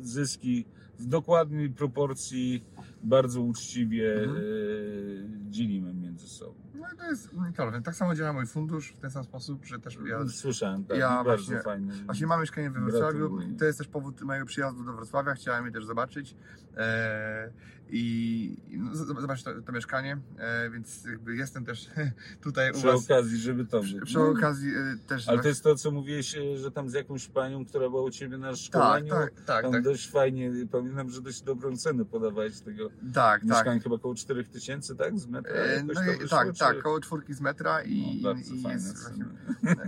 e, 0.00 0.04
zyski 0.04 0.64
w 0.98 1.06
dokładnej 1.06 1.70
proporcji 1.70 2.64
bardzo 3.02 3.40
uczciwie 3.40 4.22
Mhm. 4.22 4.36
e, 4.38 5.50
dzielimy 5.50 5.94
między 5.94 6.28
sobą. 6.28 6.54
No 6.74 6.86
i 6.94 6.96
to 6.96 7.04
jest 7.04 7.32
unikalne. 7.32 7.82
Tak 7.82 7.94
samo 7.96 8.14
działa 8.14 8.32
mój 8.32 8.46
fundusz 8.46 8.92
w 8.92 8.96
ten 9.00 9.10
sam 9.10 9.24
sposób, 9.24 9.64
że 9.64 9.78
też 9.78 9.98
ja 10.06 10.28
Słyszałem, 10.28 10.84
tak, 10.84 10.98
ja 10.98 11.24
właśnie- 11.24 11.60
fajny. 11.60 11.94
Właśnie 12.04 12.26
mam 12.26 12.40
mieszkanie 12.40 12.70
we 12.70 12.80
Wrocławiu. 12.80 13.38
To 13.58 13.64
jest 13.64 13.78
też 13.78 13.88
powód 13.88 14.22
mojego 14.22 14.46
przyjazdu 14.46 14.84
do 14.84 14.92
Wrocławia. 14.92 15.34
Chciałem 15.34 15.66
je 15.66 15.72
też 15.72 15.84
zobaczyć. 15.84 16.36
E, 16.76 17.50
I 17.94 18.56
no, 18.78 18.94
zobaczyć 18.94 19.44
to, 19.44 19.62
to 19.62 19.72
mieszkanie. 19.72 20.18
E, 20.38 20.70
więc 20.70 21.04
jakby 21.04 21.36
jestem 21.36 21.64
też 21.64 21.90
tutaj 22.44 22.70
u 22.70 22.74
Przy 22.74 22.86
Was. 22.86 23.04
okazji, 23.04 23.38
żeby 23.38 23.64
to 23.64 23.80
Przy, 23.80 24.00
przy 24.00 24.20
okazji 24.20 24.70
e, 24.74 24.96
też. 25.06 25.28
Ale 25.28 25.42
to 25.42 25.48
jest 25.48 25.64
to, 25.64 25.74
co 25.74 25.90
mówiłeś, 25.90 26.36
e, 26.36 26.58
że 26.58 26.70
tam 26.70 26.90
z 26.90 26.92
jakąś 26.92 27.28
panią, 27.28 27.64
która 27.64 27.88
była 27.90 28.02
u 28.02 28.10
ciebie 28.10 28.38
na 28.38 28.48
tak, 28.48 28.56
szkoleniu. 28.56 29.10
tak, 29.10 29.32
tak, 29.46 29.62
tam 29.62 29.72
tak, 29.72 29.82
dość 29.82 30.10
fajnie, 30.10 30.50
pamiętam, 30.70 31.10
że 31.10 31.20
dość 31.20 31.42
dobrą 31.42 31.76
cenę 31.76 32.04
podawałeś 32.04 32.60
tego 32.60 32.88
tak, 32.88 32.94
tak. 33.14 33.44
mieszkania, 33.44 33.80
chyba 33.80 33.94
około 33.94 34.14
4000 34.14 34.52
tysięcy, 34.52 34.96
tak? 34.96 35.18
Z 35.18 35.26
metra? 35.26 35.56
Jakoś 35.56 35.96
No 35.96 36.02
wyszło, 36.02 36.38
tak, 36.38 36.52
czy- 36.52 36.58
tak, 36.58 36.82
koło 36.82 37.00
czwórki 37.00 37.34
z 37.34 37.40
metra 37.40 37.82
i, 37.82 38.20
no, 38.22 38.34
bardzo 38.34 38.54
i 38.54 38.62
jest 38.62 39.02
właśnie, 39.02 39.24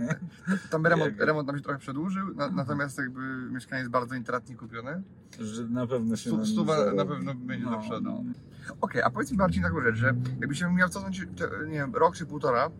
tam 0.71 0.85
remont, 0.85 1.19
remont 1.19 1.47
nam 1.47 1.57
się 1.57 1.63
trochę 1.63 1.79
przedłużył, 1.79 2.35
na, 2.35 2.49
natomiast 2.49 2.97
jakby 2.97 3.19
mieszkanie 3.51 3.79
jest 3.79 3.91
bardzo 3.91 4.15
intratnie 4.15 4.55
kupione. 4.55 5.01
Że 5.39 5.67
na 5.67 5.87
pewno 5.87 6.15
się 6.15 6.45
stuwa 6.45 6.93
na 6.93 7.05
pewno 7.05 7.35
będzie 7.35 7.65
do 7.65 7.79
przodu. 8.01 8.23
no. 8.25 8.75
Okej, 8.81 9.01
a 9.01 9.09
powiedz 9.09 9.31
mi 9.31 9.37
bardziej 9.37 9.63
taką 9.63 9.81
rzecz, 9.81 9.95
że 9.95 10.15
jakbyś 10.41 10.61
miał 10.61 10.89
cofnąć, 10.89 11.21
te- 11.37 11.67
nie 11.67 11.73
wiem, 11.73 11.95
rok 11.95 12.15
czy 12.15 12.25
półtora 12.25 12.71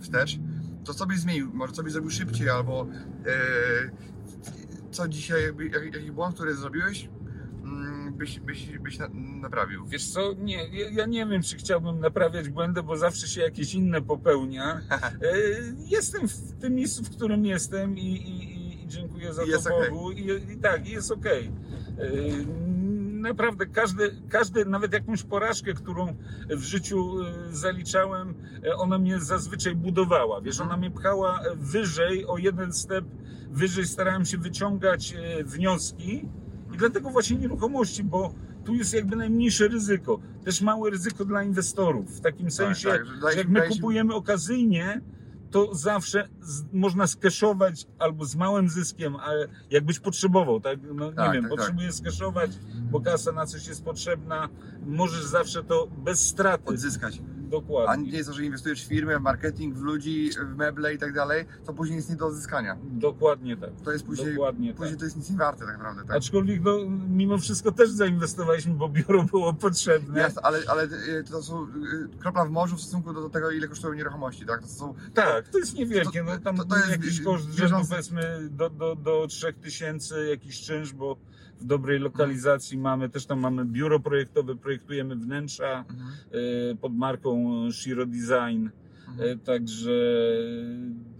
wstecz, 0.00 0.38
to 0.84 0.94
co 0.94 1.06
byś 1.06 1.18
zmienił? 1.18 1.50
Może 1.54 1.72
co 1.72 1.82
byś 1.82 1.92
zrobił 1.92 2.10
szybciej, 2.10 2.48
albo 2.48 2.86
e, 3.26 3.90
co 4.90 5.08
dzisiaj, 5.08 5.42
jakby, 5.42 5.68
jak- 5.68 5.94
jaki 5.94 6.12
błąd, 6.12 6.34
który 6.34 6.54
zrobiłeś, 6.54 7.08
mm, 7.64 8.14
byś, 8.14 8.40
byś, 8.40 8.78
byś 8.78 8.98
na, 8.98 9.08
naprawił? 9.40 9.86
Wiesz 9.86 10.06
co, 10.10 10.32
nie, 10.38 10.68
ja, 10.78 10.90
ja 10.90 11.06
nie 11.06 11.26
wiem, 11.26 11.42
czy 11.42 11.56
chciałbym 11.56 12.00
naprawiać 12.00 12.48
błędy, 12.48 12.82
bo 12.82 12.96
zawsze 12.96 13.28
się 13.28 13.40
jakieś 13.40 13.74
inne 13.74 14.02
popełnia. 14.02 14.80
E, 14.90 15.10
Jestem 15.96 16.28
w 16.28 16.52
tym 16.60 16.74
miejscu, 16.74 17.04
w 17.04 17.10
którym 17.10 17.44
jestem 17.46 17.98
i, 17.98 18.06
i, 18.06 18.82
i- 18.82 18.86
dziękuję 18.88 19.32
za 19.34 19.42
I 19.44 19.50
to. 19.50 19.70
Bogu. 19.90 20.10
I, 20.12 20.52
I 20.52 20.56
tak, 20.56 20.88
jest 20.88 21.10
okej. 21.12 21.46
E, 21.98 22.10
Naprawdę, 23.20 23.66
każdy, 23.66 24.16
każdy, 24.28 24.64
nawet 24.64 24.92
jakąś 24.92 25.22
porażkę, 25.22 25.72
którą 25.74 26.16
w 26.50 26.62
życiu 26.62 27.14
e, 27.22 27.56
zaliczałem, 27.56 28.34
e, 28.66 28.76
ona 28.76 28.98
mnie 28.98 29.20
zazwyczaj 29.20 29.74
budowała. 29.76 30.40
Wiesz, 30.40 30.60
ona 30.60 30.76
mnie 30.76 30.90
pchała 30.90 31.40
wyżej, 31.56 32.26
o 32.26 32.38
jeden 32.38 32.72
step 32.72 33.04
wyżej 33.50 33.86
starałem 33.86 34.24
się 34.24 34.38
wyciągać 34.38 35.14
e, 35.14 35.44
wnioski 35.44 36.28
i 36.74 36.76
dlatego 36.76 37.10
właśnie 37.10 37.36
nieruchomości, 37.36 38.04
bo 38.04 38.34
tu 38.64 38.74
jest 38.74 38.94
jakby 38.94 39.16
najmniejsze 39.16 39.68
ryzyko. 39.68 40.20
Też 40.44 40.60
małe 40.60 40.90
ryzyko 40.90 41.24
dla 41.24 41.42
inwestorów, 41.42 42.16
w 42.16 42.20
takim 42.20 42.50
sensie, 42.50 42.88
tak, 42.88 43.06
że 43.06 43.12
dajesz- 43.12 43.32
że 43.32 43.38
jak 43.38 43.48
my 43.48 43.60
kupujemy 43.76 44.14
okazyjnie, 44.14 45.00
to 45.50 45.74
zawsze 45.74 46.28
z, 46.42 46.62
można 46.72 47.06
skeszować 47.06 47.86
albo 47.98 48.24
z 48.24 48.36
małym 48.36 48.68
zyskiem, 48.68 49.16
ale 49.16 49.48
jakbyś 49.70 49.98
potrzebował, 50.00 50.60
tak? 50.60 50.78
No, 50.94 51.10
nie 51.10 51.16
Tak, 51.16 51.32
wiem, 51.32 51.42
tak, 51.42 51.50
tak. 51.50 51.58
potrzebujesz 51.58 51.94
skeszować, 51.94 52.50
bo 52.90 53.00
kasa 53.00 53.32
na 53.32 53.46
coś 53.46 53.66
jest 53.66 53.84
potrzebna, 53.84 54.48
możesz 54.86 55.24
zawsze 55.24 55.64
to 55.64 55.86
bez 55.98 56.26
straty. 56.26 56.64
Odzyskać. 56.64 57.22
A 57.50 57.52
Dokładnie. 57.52 58.10
nie 58.10 58.16
jest 58.18 58.28
to, 58.28 58.34
że 58.34 58.44
inwestujesz 58.44 58.84
w 58.84 58.88
firmę, 58.88 59.18
w 59.18 59.22
marketing, 59.22 59.74
w 59.74 59.80
ludzi, 59.82 60.30
w 60.52 60.56
meble 60.56 60.94
i 60.94 60.98
tak 60.98 61.12
dalej, 61.12 61.44
to 61.66 61.72
później 61.72 61.96
jest 61.96 62.10
nie 62.10 62.16
do 62.16 62.26
odzyskania. 62.26 62.76
Dokładnie 62.82 63.56
tak. 63.56 63.70
To 63.84 63.92
jest 63.92 64.04
później, 64.04 64.34
Dokładnie 64.34 64.72
później 64.74 64.90
tak. 64.90 64.98
to 64.98 65.04
jest 65.04 65.16
nic 65.16 65.30
nie 65.30 65.36
warte 65.36 65.66
tak 65.66 65.76
naprawdę. 65.78 66.02
Tak? 66.04 66.16
Aczkolwiek 66.16 66.60
no, 66.64 66.78
mimo 67.08 67.38
wszystko 67.38 67.72
też 67.72 67.90
zainwestowaliśmy, 67.90 68.74
bo 68.74 68.88
biuro 68.88 69.22
było 69.22 69.54
potrzebne. 69.54 70.20
Jasne, 70.20 70.42
ale, 70.42 70.58
ale 70.68 70.84
y, 70.84 71.24
to 71.30 71.42
są 71.42 71.64
y, 71.64 71.68
kropla 72.18 72.44
w 72.44 72.50
morzu 72.50 72.76
w 72.76 72.80
stosunku 72.80 73.12
do, 73.12 73.28
tego, 73.30 73.50
ile 73.50 73.68
kosztują 73.68 73.92
nieruchomości, 73.94 74.46
tak? 74.46 74.60
To 74.62 74.68
są 74.68 74.94
Tak, 75.14 75.48
to 75.48 75.58
jest 75.58 75.74
niewielkie. 75.74 76.18
To- 76.18 76.24
No, 76.24 76.38
tam 76.38 76.56
to- 76.56 76.64
to 76.64 76.76
jest 76.76 76.90
jakiś 76.90 77.20
koszt 77.20 77.44
rzędu 77.44 77.62
bieżący- 77.62 77.90
powiedzmy 77.90 78.48
do, 78.50 78.70
do, 78.70 78.96
do 78.96 79.26
3000 79.28 80.26
jakiś 80.26 80.60
czynsz, 80.60 80.92
bo 80.92 81.16
w 81.60 81.64
dobrej 81.64 81.98
lokalizacji 81.98 82.78
mamy, 82.78 83.08
też 83.08 83.26
tam 83.26 83.40
mamy 83.40 83.64
biuro 83.64 84.00
projektowe, 84.00 84.56
projektujemy 84.56 85.16
wnętrza 85.16 85.84
Mhm. 85.90 86.10
e, 86.72 86.76
pod 86.76 86.94
marką 86.96 87.50
Shiro 87.72 88.06
Design. 88.06 88.68
Mhm. 89.08 89.28
E, 89.30 89.36
Także 89.38 89.90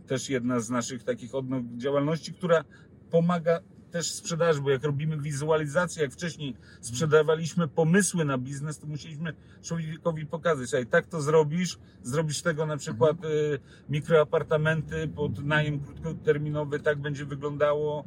też 0.07 0.31
jedna 0.31 0.61
z 0.61 0.70
naszych 0.70 1.03
takich 1.03 1.35
odnóg 1.35 1.64
działalności, 1.76 2.33
która 2.33 2.64
pomaga 3.11 3.61
też 3.90 4.12
sprzedaży, 4.12 4.61
bo 4.61 4.70
jak 4.70 4.85
robimy 4.85 5.18
wizualizację, 5.18 6.03
jak 6.03 6.12
wcześniej 6.12 6.57
sprzedawaliśmy 6.81 7.68
pomysły 7.68 8.24
na 8.24 8.38
biznes, 8.38 8.79
to 8.79 8.87
musieliśmy 8.87 9.33
człowiekowi 9.62 10.26
pokazać, 10.26 10.68
słuchaj, 10.68 10.87
tak 10.87 11.07
to 11.07 11.20
zrobisz, 11.20 11.79
zrobisz 12.03 12.42
tego 12.42 12.66
na 12.66 12.76
przykład 12.76 13.16
Mhm. 13.16 13.33
y, 13.35 13.59
mikroapartamenty 13.88 15.09
pod 15.09 15.44
najem 15.44 15.81
krótkoterminowy, 15.81 16.81
tak 16.81 16.98
będzie 16.98 17.24
wyglądało, 17.24 18.05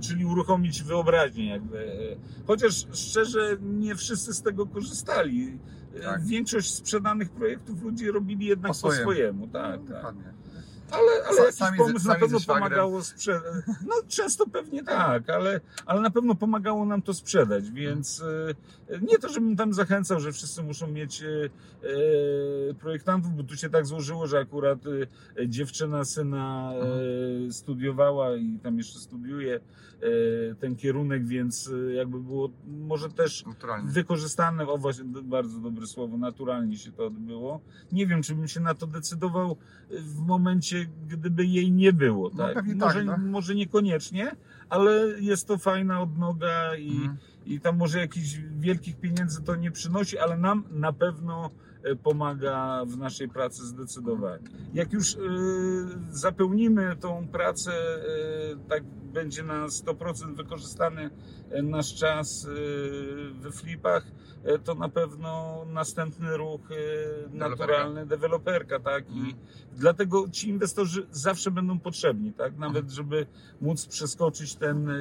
czyli 0.00 0.24
uruchomić 0.24 0.82
wyobraźnię 0.82 1.48
jakby. 1.48 1.86
Chociaż 2.46 2.86
szczerze 2.92 3.56
nie 3.62 3.94
wszyscy 3.94 4.34
z 4.34 4.42
tego 4.42 4.66
korzystali. 4.66 5.58
Tak. 6.02 6.24
Większość 6.24 6.74
sprzedanych 6.74 7.30
projektów 7.30 7.82
ludzie 7.82 8.12
robili 8.12 8.46
jednak 8.46 8.68
Po 8.72 8.74
po 8.74 8.78
swojemu. 8.78 9.02
swojemu, 9.02 9.46
tak, 9.48 9.80
tak. 9.80 9.84
Dokładnie. 9.88 10.32
Ale, 10.90 11.24
ale 11.28 11.40
jakiś 11.40 11.54
sami 11.54 11.78
pomysł 11.78 12.06
na 12.06 12.12
sami 12.12 12.20
pewno 12.20 12.38
ze 12.38 12.42
szwagrem. 12.42 12.68
pomagało 12.68 13.02
sprzedać. 13.02 13.54
No 13.86 13.94
często 14.08 14.46
pewnie 14.46 14.84
tak, 14.84 15.30
ale, 15.30 15.60
ale 15.86 16.00
na 16.00 16.10
pewno 16.10 16.34
pomagało 16.34 16.84
nam 16.84 17.02
to 17.02 17.14
sprzedać, 17.14 17.70
więc 17.70 18.22
e, 18.88 19.00
nie 19.00 19.18
to, 19.18 19.28
żebym 19.28 19.56
tam 19.56 19.72
zachęcał, 19.74 20.20
że 20.20 20.32
wszyscy 20.32 20.62
muszą 20.62 20.86
mieć 20.86 21.22
e, 21.22 21.26
e, 21.30 22.74
projektantów, 22.74 23.36
bo 23.36 23.42
tu 23.42 23.56
się 23.56 23.70
tak 23.70 23.86
złożyło, 23.86 24.26
że 24.26 24.38
akurat 24.38 24.78
dziewczyna 25.46 26.04
syna 26.04 26.72
e, 27.48 27.52
studiowała 27.52 28.36
i 28.36 28.58
tam 28.62 28.78
jeszcze 28.78 28.98
studiuje 28.98 29.60
ten 30.60 30.76
kierunek, 30.76 31.26
więc 31.26 31.70
jakby 31.94 32.20
było 32.20 32.50
może 32.66 33.08
też 33.10 33.46
Naturalnie. 33.46 33.90
wykorzystane, 33.90 34.68
o 34.68 34.78
właśnie, 34.78 35.04
bardzo 35.04 35.58
dobre 35.58 35.86
słowo, 35.86 36.16
naturalnie 36.16 36.76
się 36.76 36.92
to 36.92 37.06
odbyło. 37.06 37.60
Nie 37.92 38.06
wiem, 38.06 38.22
czy 38.22 38.34
bym 38.34 38.48
się 38.48 38.60
na 38.60 38.74
to 38.74 38.86
decydował 38.86 39.56
w 39.90 40.18
momencie, 40.18 40.75
gdyby 41.08 41.46
jej 41.46 41.72
nie 41.72 41.92
było. 41.92 42.30
No, 42.34 42.54
Tak? 42.54 42.66
może, 42.66 43.04
tak, 43.04 43.06
no. 43.06 43.16
może 43.18 43.54
niekoniecznie, 43.54 44.36
ale 44.68 44.92
jest 45.20 45.48
to 45.48 45.58
fajna 45.58 46.00
odnoga 46.00 46.76
i, 46.76 46.90
Mhm. 46.96 47.16
i 47.46 47.60
tam 47.60 47.76
może 47.76 47.98
jakichś 47.98 48.36
wielkich 48.58 48.96
pieniędzy 48.96 49.42
to 49.42 49.56
nie 49.56 49.70
przynosi, 49.70 50.18
ale 50.18 50.36
nam 50.36 50.64
na 50.70 50.92
pewno 50.92 51.50
pomaga 52.02 52.84
w 52.86 52.96
naszej 52.96 53.28
pracy 53.28 53.66
zdecydowanie. 53.66 54.42
Jak 54.74 54.92
już 54.92 55.14
e, 55.14 55.18
zapełnimy 56.10 56.96
tą 56.96 57.28
pracę, 57.28 57.72
e, 57.72 58.68
tak 58.68 58.84
będzie 59.12 59.42
na 59.42 59.66
100% 59.66 60.34
wykorzystany 60.36 61.10
e, 61.50 61.62
nasz 61.62 61.94
czas 61.94 62.46
e, 62.46 63.40
we 63.40 63.50
flipach, 63.52 64.04
e, 64.44 64.58
to 64.58 64.74
na 64.74 64.88
pewno 64.88 65.62
następny 65.72 66.36
ruch 66.36 66.60
e, 66.70 66.74
naturalny 67.36 68.06
deweloperka, 68.06 68.80
tak? 68.80 69.10
I 69.10 69.18
Mhm. 69.18 69.34
dlatego 69.76 70.28
ci 70.32 70.48
inwestorzy 70.48 71.06
zawsze 71.10 71.50
będą 71.50 71.78
potrzebni, 71.78 72.32
tak? 72.32 72.58
Nawet 72.58 72.90
żeby 72.90 73.26
móc 73.60 73.86
przeskoczyć 73.86 74.54
ten, 74.54 74.90
e, 74.90 74.94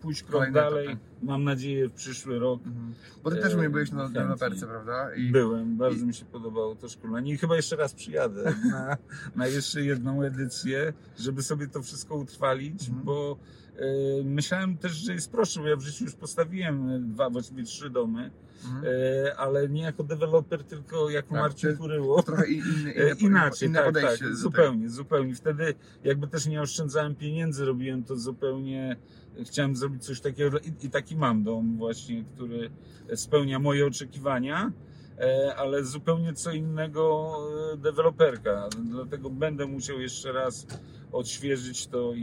pójść 0.00 0.22
krok 0.22 0.32
Kolejny 0.32 0.54
dalej, 0.54 0.86
tak. 0.88 0.98
Mam 1.22 1.44
nadzieję 1.44 1.88
w 1.88 1.92
przyszły 1.92 2.38
rok. 2.38 2.60
Mhm. 2.66 2.94
Bo 3.24 3.30
ty 3.30 3.36
też 3.36 3.54
u 3.54 3.58
mnie 3.58 3.70
byłeś 3.70 3.90
na 3.92 4.08
deweloperce, 4.08 4.66
prawda? 4.66 5.14
I 5.14 5.30
Byłem, 5.30 5.76
bardzo 5.76 6.04
i- 6.04 6.06
mi 6.06 6.14
się 6.14 6.24
podobało 6.24 6.74
to 6.74 6.88
szkolenie 6.88 7.32
i 7.32 7.36
chyba 7.38 7.56
jeszcze 7.56 7.76
raz 7.76 7.94
przyjadę 7.94 8.54
na, 8.70 8.96
na 9.36 9.46
jeszcze 9.46 9.82
jedną 9.82 10.22
edycję, 10.22 10.92
żeby 11.18 11.42
sobie 11.42 11.66
to 11.68 11.82
wszystko 11.82 12.16
utrwalić, 12.16 12.88
Mhm. 12.88 13.04
bo 13.04 13.36
e, 13.76 13.84
myślałem 14.24 14.76
też, 14.76 14.92
że 14.92 15.12
jest 15.12 15.30
prostsze, 15.32 15.60
bo 15.60 15.66
ja 15.66 15.76
w 15.76 15.80
życiu 15.82 16.04
już 16.04 16.14
postawiłem 16.14 16.88
e, 16.90 16.98
dwa, 17.00 17.30
właściwie 17.30 17.62
trzy 17.64 17.90
domy, 17.90 18.30
Mhm. 18.64 18.84
e, 19.26 19.36
ale 19.36 19.68
nie 19.68 19.82
jako 19.82 20.04
deweloper, 20.04 20.64
tylko 20.64 21.10
jako 21.10 21.28
Tak, 21.28 21.40
Marcin 21.40 21.76
Kuryło. 21.76 22.22
Trochę 22.22 22.44
E, 22.44 23.14
Inaczej, 23.18 23.68
inne 23.68 23.82
tak, 23.82 23.94
tak, 23.94 24.18
tego. 24.18 24.36
zupełnie, 24.36 24.90
zupełnie. 24.90 25.34
Wtedy 25.34 25.74
jakby 26.04 26.26
też 26.28 26.46
nie 26.46 26.62
oszczędzałem 26.62 27.14
pieniędzy, 27.14 27.64
robiłem 27.64 28.04
to 28.04 28.16
zupełnie, 28.16 28.96
chciałem 29.44 29.76
zrobić 29.76 30.04
coś 30.04 30.20
takiego 30.20 30.58
i, 30.82 30.90
taki 30.90 31.16
mam 31.16 31.44
dom 31.44 31.76
właśnie, 31.76 32.24
który 32.34 32.70
spełnia 33.14 33.58
moje 33.58 33.86
oczekiwania, 33.86 34.72
e, 35.18 35.54
ale 35.56 35.84
zupełnie 35.84 36.32
co 36.32 36.52
innego 36.52 37.36
deweloperka. 37.78 38.68
Dlatego 38.84 39.30
będę 39.30 39.66
musiał 39.66 40.00
jeszcze 40.00 40.32
raz 40.32 40.66
odświeżyć 41.12 41.86
to 41.86 42.12
i, 42.14 42.20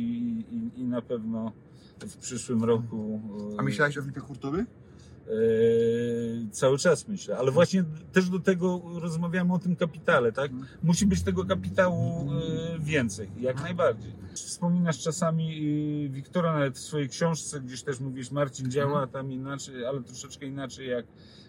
i, 0.52 0.82
i 0.82 0.84
na 0.86 1.02
pewno 1.02 1.52
w 2.02 2.18
przyszłym 2.18 2.64
roku. 2.64 3.22
A 3.58 3.64
myślałeś 3.64 3.98
o 3.98 4.02
flipie 4.02 4.20
hurtowy? 4.22 4.66
E, 5.28 5.32
cały 6.52 6.78
czas 6.78 7.08
myślę, 7.08 7.38
ale 7.38 7.52
właśnie 7.52 7.84
też 8.12 8.30
do 8.30 8.40
tego 8.40 8.82
rozmawiamy 9.02 9.54
o 9.54 9.60
tym 9.60 9.76
kapitale, 9.76 10.32
tak? 10.32 10.52
Mhm. 10.52 10.70
Musi 10.84 11.06
być 11.06 11.24
tego 11.24 11.46
kapitału 11.46 12.32
e, 12.32 12.80
więcej, 12.80 13.30
jak 13.40 13.62
najbardziej. 13.62 14.14
Wspominasz 14.34 15.00
czasami 15.00 15.58
e, 16.06 16.10
Wiktora 16.10 16.54
nawet 16.54 16.78
w 16.78 16.82
swojej 16.82 17.10
książce, 17.10 17.62
gdzieś 17.62 17.84
też 17.84 18.00
mówisz, 18.00 18.32
Marcin 18.32 18.72
działa 18.72 19.08
tam 19.08 19.32
inaczej, 19.32 19.86
ale 19.86 20.04
troszeczkę 20.04 20.46
inaczej 20.46 20.88
jak 20.88 21.06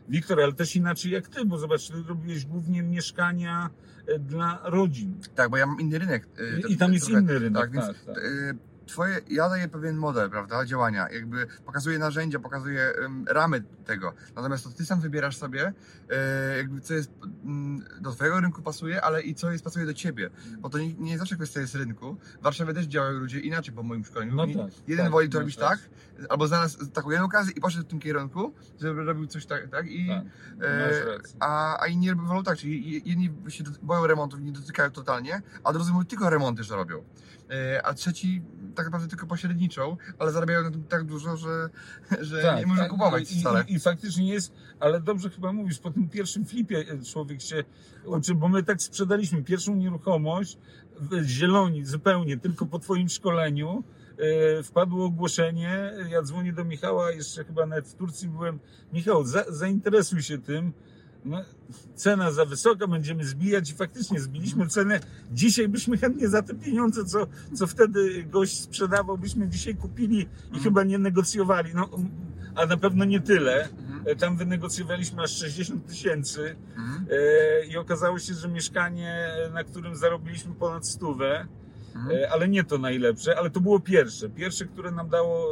Wiktor, 0.09 0.41
ale 0.41 0.53
też 0.53 0.77
inaczej 0.77 1.13
jak 1.13 1.29
ty, 1.29 1.45
bo 1.45 1.59
zobacz, 1.59 1.89
ty 1.89 1.95
robiłeś 2.09 2.47
głównie 2.47 2.83
mieszkania 2.83 3.71
dla 4.19 4.61
rodzin. 4.65 5.15
Tak, 5.35 5.51
bo 5.51 5.57
ja 5.57 5.67
mam 5.67 5.81
inny 5.81 5.99
rynek. 5.99 6.29
I 6.69 6.77
tam 6.77 6.95
jest 6.95 7.09
inny 7.09 7.39
rynek, 7.39 7.71
Tak, 7.73 7.87
tak, 7.87 8.05
tak. 8.05 8.17
Twoje, 8.87 9.21
ja 9.29 9.49
daję 9.49 9.69
pewien 9.69 9.97
model, 9.97 10.31
prawda, 10.31 10.65
działania. 10.65 11.09
Jakby 11.11 11.47
pokazuję 11.65 11.99
narzędzia, 11.99 12.39
pokazuję 12.39 12.93
ym, 13.05 13.25
ramy 13.29 13.63
tego. 13.85 14.13
Natomiast 14.37 14.65
to 14.65 14.71
ty 14.71 14.87
sam 14.87 15.01
wybierasz 15.01 15.37
sobie, 15.37 15.69
y, 16.53 16.57
jakby 16.57 16.81
co 16.81 16.95
jest 16.95 17.11
mm, 17.45 17.85
do 18.01 18.11
twojego 18.11 18.41
rynku 18.41 18.63
pasuje, 18.63 19.03
ale 19.03 19.23
i 19.23 19.35
co 19.35 19.53
jest 19.53 19.65
pasuje 19.65 19.87
do 19.87 19.95
ciebie. 19.95 20.31
Bo 20.59 20.71
to 20.71 20.79
nie, 20.79 20.95
nie 20.95 21.19
zawsze 21.19 21.37
kwestia 21.37 21.61
jest 21.61 21.75
rynku. 21.75 22.17
W 22.41 22.43
Warszawie 22.43 22.75
też 22.75 22.87
działają 22.87 23.19
ludzie 23.19 23.41
inaczej 23.41 23.75
po 23.75 23.83
moim 23.83 24.05
szkoleniu. 24.05 24.35
No 24.35 24.47
tak, 24.47 24.73
Jeden 24.87 25.05
tak, 25.07 25.13
woli 25.13 25.29
to 25.29 25.39
masz 25.39 25.43
robić 25.43 25.59
rację. 25.59 25.89
tak, 26.19 26.29
albo 26.31 26.47
znalazł 26.47 26.87
taką 26.87 27.11
jedną 27.11 27.27
okazję 27.27 27.53
i 27.57 27.61
poszedł 27.61 27.85
w 27.85 27.89
tym 27.89 28.01
kierunku, 28.01 28.55
żeby 28.81 29.05
robił 29.05 29.27
coś 29.27 29.47
tak, 29.47 29.69
tak 29.69 29.87
i 29.91 30.09
Tak, 30.09 30.25
E, 30.63 31.19
a, 31.41 31.81
a 31.83 31.87
inni 31.87 32.11
robią 32.11 32.43
tak, 32.43 32.59
czyli 32.59 33.03
jedni 33.09 33.33
się 33.49 33.65
boją 33.83 34.07
remontów, 34.07 34.41
nie 34.41 34.53
dotykają 34.53 34.91
totalnie, 34.91 35.43
a 35.65 35.73
drudzy 35.73 35.93
mówią 35.93 36.05
tylko 36.05 36.31
remonty, 36.31 36.65
że 36.65 36.77
robią. 36.77 37.05
E, 37.51 37.83
A 37.87 37.95
trzeci 37.95 38.43
tak 38.75 38.87
naprawdę 38.87 39.09
tylko 39.09 39.27
pośredniczą, 39.27 39.97
ale 40.19 40.33
zarabiają 40.33 40.63
na 40.63 40.71
tym 40.71 40.85
tak 40.85 41.05
dużo, 41.05 41.37
że, 41.37 41.69
że 42.21 42.57
nie 42.59 42.67
można 42.67 42.89
kupować 42.89 43.33
i, 43.33 43.41
wcale. 43.41 43.65
i, 43.69 43.75
I 43.75 43.81
faktycznie 43.81 44.29
jest, 44.29 44.53
ale 44.81 45.01
dobrze 45.01 45.31
chyba 45.31 45.53
mówisz, 45.53 45.79
po 45.79 45.91
tym 45.91 46.09
pierwszym 46.09 46.45
flipie 46.45 46.79
e, 46.79 47.05
człowiek 47.05 47.41
się 47.43 47.65
uczy, 48.05 48.35
bo 48.35 48.49
my 48.49 48.63
tak 48.63 48.83
sprzedaliśmy 48.83 49.43
pierwszą 49.43 49.75
nieruchomość 49.75 50.59
w 51.01 51.25
Zieloni 51.25 51.85
zupełnie, 51.85 52.37
tylko 52.37 52.67
po 52.67 52.79
twoim 52.79 53.09
szkoleniu. 53.09 53.85
E, 54.59 54.63
Wpadło 54.63 55.05
ogłoszenie, 55.07 55.93
ja 56.11 56.23
dzwonię 56.23 56.53
do 56.53 56.65
Michała, 56.65 57.11
jeszcze 57.11 57.45
chyba 57.45 57.67
nawet 57.67 57.89
w 57.89 57.95
Turcji 57.95 58.29
byłem. 58.29 58.59
Michał, 58.93 59.25
za, 59.25 59.45
zainteresuj 59.49 60.23
się 60.23 60.39
tym. 60.39 60.73
No, 61.25 61.45
cena 61.95 62.31
za 62.33 62.45
wysoka, 62.45 62.87
będziemy 62.87 63.25
zbijać 63.25 63.71
i 63.71 63.75
faktycznie 63.75 64.21
zbiliśmy 64.21 64.67
cenę. 64.69 65.01
Dzisiaj 65.33 65.69
byśmy 65.69 65.97
chętnie 65.99 66.29
za 66.29 66.43
te 66.43 66.55
pieniądze, 66.55 67.05
co, 67.05 67.27
co 67.55 67.67
wtedy 67.67 68.25
gość 68.25 68.61
sprzedawał, 68.61 69.19
byśmy 69.19 69.49
dzisiaj 69.49 69.75
kupili 69.75 70.29
i 70.53 70.59
chyba 70.59 70.85
nie 70.85 70.99
negocjowali. 70.99 71.71
No, 71.75 71.89
a 72.55 72.67
na 72.67 72.77
pewno 72.77 73.05
nie 73.05 73.21
tyle. 73.21 73.69
Mhm. 73.69 74.03
E, 74.07 74.17
Tam 74.17 74.37
wynegocjowaliśmy 74.37 75.23
aż 75.23 75.39
60 75.39 75.87
tysięcy 75.87 76.57
Mhm. 76.77 77.07
e, 77.11 77.67
i 77.67 77.77
okazało 77.77 78.19
się, 78.19 78.35
że 78.35 78.49
mieszkanie, 78.49 79.29
na 79.53 79.65
którym 79.65 79.97
zarobiliśmy 79.97 80.55
ponad 80.55 80.87
stówę, 80.87 81.47
Mhm. 81.95 82.17
e, 82.23 82.31
ale 82.33 82.49
nie 82.49 82.65
to 82.65 82.79
najlepsze, 82.79 83.39
ale 83.39 83.51
to 83.51 83.61
było 83.61 83.81
pierwsze. 83.81 84.29
Pierwsze, 84.29 84.65
które 84.65 84.91
nam 84.91 85.09
dało 85.09 85.47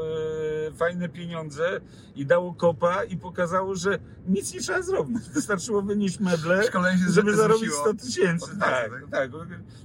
fajne 0.73 1.09
pieniądze 1.09 1.81
i 2.17 2.27
dało 2.27 2.55
kopa 2.55 3.05
i 3.05 3.17
pokazało, 3.17 3.75
że 3.75 3.99
nic 4.29 4.55
nie 4.55 4.61
trzeba 4.61 4.83
zrobić. 4.83 5.29
Wystarczyło 5.35 5.83
wynieść 5.83 6.21
meble, 6.21 6.63
żeby 7.09 7.37
zarobić 7.37 7.71
zwróciło. 7.73 7.95
100 7.95 8.07
tysięcy. 8.07 8.59
Tak, 8.61 8.93
razu, 8.93 9.07
tak. 9.11 9.31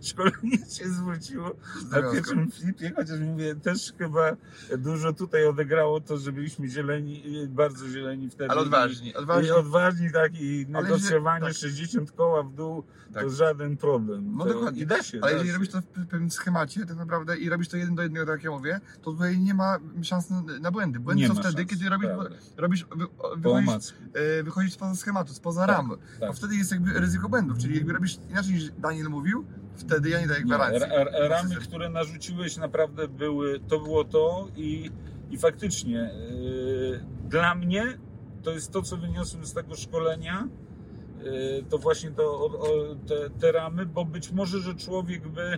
Szkolenie 0.01 0.57
się 0.57 0.89
zwróciło 0.89 1.51
na 1.91 2.11
pierwszym 2.11 2.51
flipie, 2.51 2.91
chociaż 2.95 3.19
mówię, 3.19 3.55
też 3.55 3.93
chyba 3.97 4.35
dużo 4.77 5.13
tutaj 5.13 5.45
odegrało 5.45 6.01
to, 6.01 6.17
że 6.17 6.31
byliśmy 6.31 6.67
zieleni, 6.67 7.23
bardzo 7.49 7.87
zieleni 7.89 8.29
wtedy. 8.29 8.49
Ale 8.49 8.61
odważni, 8.61 9.15
odważni. 9.15 9.47
i 9.47 9.51
odważni, 9.51 10.11
tak, 10.11 10.41
i 10.41 10.65
negocjowanie 10.69 11.45
tak. 11.45 11.53
60 11.53 12.11
koła 12.11 12.43
w 12.43 12.53
dół 12.53 12.83
Tak. 13.13 13.23
to 13.23 13.29
żaden 13.29 13.77
problem. 13.77 14.35
No 14.37 14.45
to, 14.45 14.53
dokładnie. 14.53 14.81
I 14.81 14.85
da 14.85 15.03
się. 15.03 15.19
Ale 15.21 15.31
da 15.31 15.37
jeżeli 15.37 15.47
się. 15.49 15.53
robisz 15.53 15.69
to 15.69 15.81
w 15.81 16.07
pewnym 16.07 16.31
schemacie, 16.31 16.85
tak 16.85 16.97
naprawdę, 16.97 17.37
i 17.37 17.49
robisz 17.49 17.67
to 17.67 17.77
jeden 17.77 17.95
do 17.95 18.03
jednego, 18.03 18.25
tak 18.25 18.35
jak 18.35 18.43
ja 18.43 18.51
mówię, 18.51 18.79
to 19.01 19.11
tutaj 19.11 19.39
nie 19.39 19.53
ma 19.53 19.79
szans 20.03 20.29
na, 20.29 20.43
na 20.59 20.71
błędy. 20.77 20.99
Błędy 20.99 21.21
Nie 21.21 21.27
są 21.27 21.33
wtedy, 21.33 21.57
szans, 21.57 21.69
kiedy 21.69 21.89
robisz, 21.89 22.07
prawda. 22.07 22.29
robisz 22.57 22.85
wy, 22.95 23.05
wychodzisz, 23.37 23.93
e, 24.39 24.43
wychodzisz 24.43 24.73
spoza 24.73 24.95
schematu, 24.95 25.33
spoza 25.33 25.67
Tak, 25.67 25.69
ram. 25.77 25.97
tak. 26.19 26.29
Bo 26.29 26.33
wtedy 26.33 26.55
jest 26.55 26.71
jakby 26.71 26.93
ryzyko 26.99 27.29
błędów, 27.29 27.57
czyli 27.57 27.75
jakby 27.75 27.93
robisz 27.93 28.17
inaczej 28.29 28.53
niż 28.53 28.71
Daniel 28.71 29.07
mówił, 29.09 29.45
wtedy 29.77 30.09
ja 30.09 30.21
nie 30.21 30.27
daję 30.27 30.39
Nie, 30.39 30.45
gwarancji. 30.45 30.79
ra- 30.89 31.03
ra- 31.03 31.27
ramy, 31.27 31.55
które 31.55 31.89
narzuciłeś 31.89 32.57
naprawdę 32.57 33.07
były, 33.07 33.59
to 33.59 33.79
było 33.79 34.03
to 34.03 34.47
i, 34.55 34.91
i 35.31 35.37
faktycznie 35.37 36.11
yy, 36.41 36.99
dla 37.29 37.55
mnie 37.55 37.83
to 38.43 38.51
jest 38.51 38.71
to, 38.71 38.81
co 38.81 38.97
wyniosłem 38.97 39.45
z 39.45 39.53
tego 39.53 39.75
szkolenia, 39.75 40.47
yy, 41.23 41.65
to 41.69 41.77
właśnie 41.77 42.11
to, 42.11 42.23
o, 42.23 42.45
o, 42.45 42.95
te, 42.95 43.29
te 43.39 43.51
ramy, 43.51 43.85
bo 43.85 44.05
być 44.05 44.31
może, 44.31 44.59
że 44.59 44.75
człowiek 44.75 45.27
by 45.27 45.57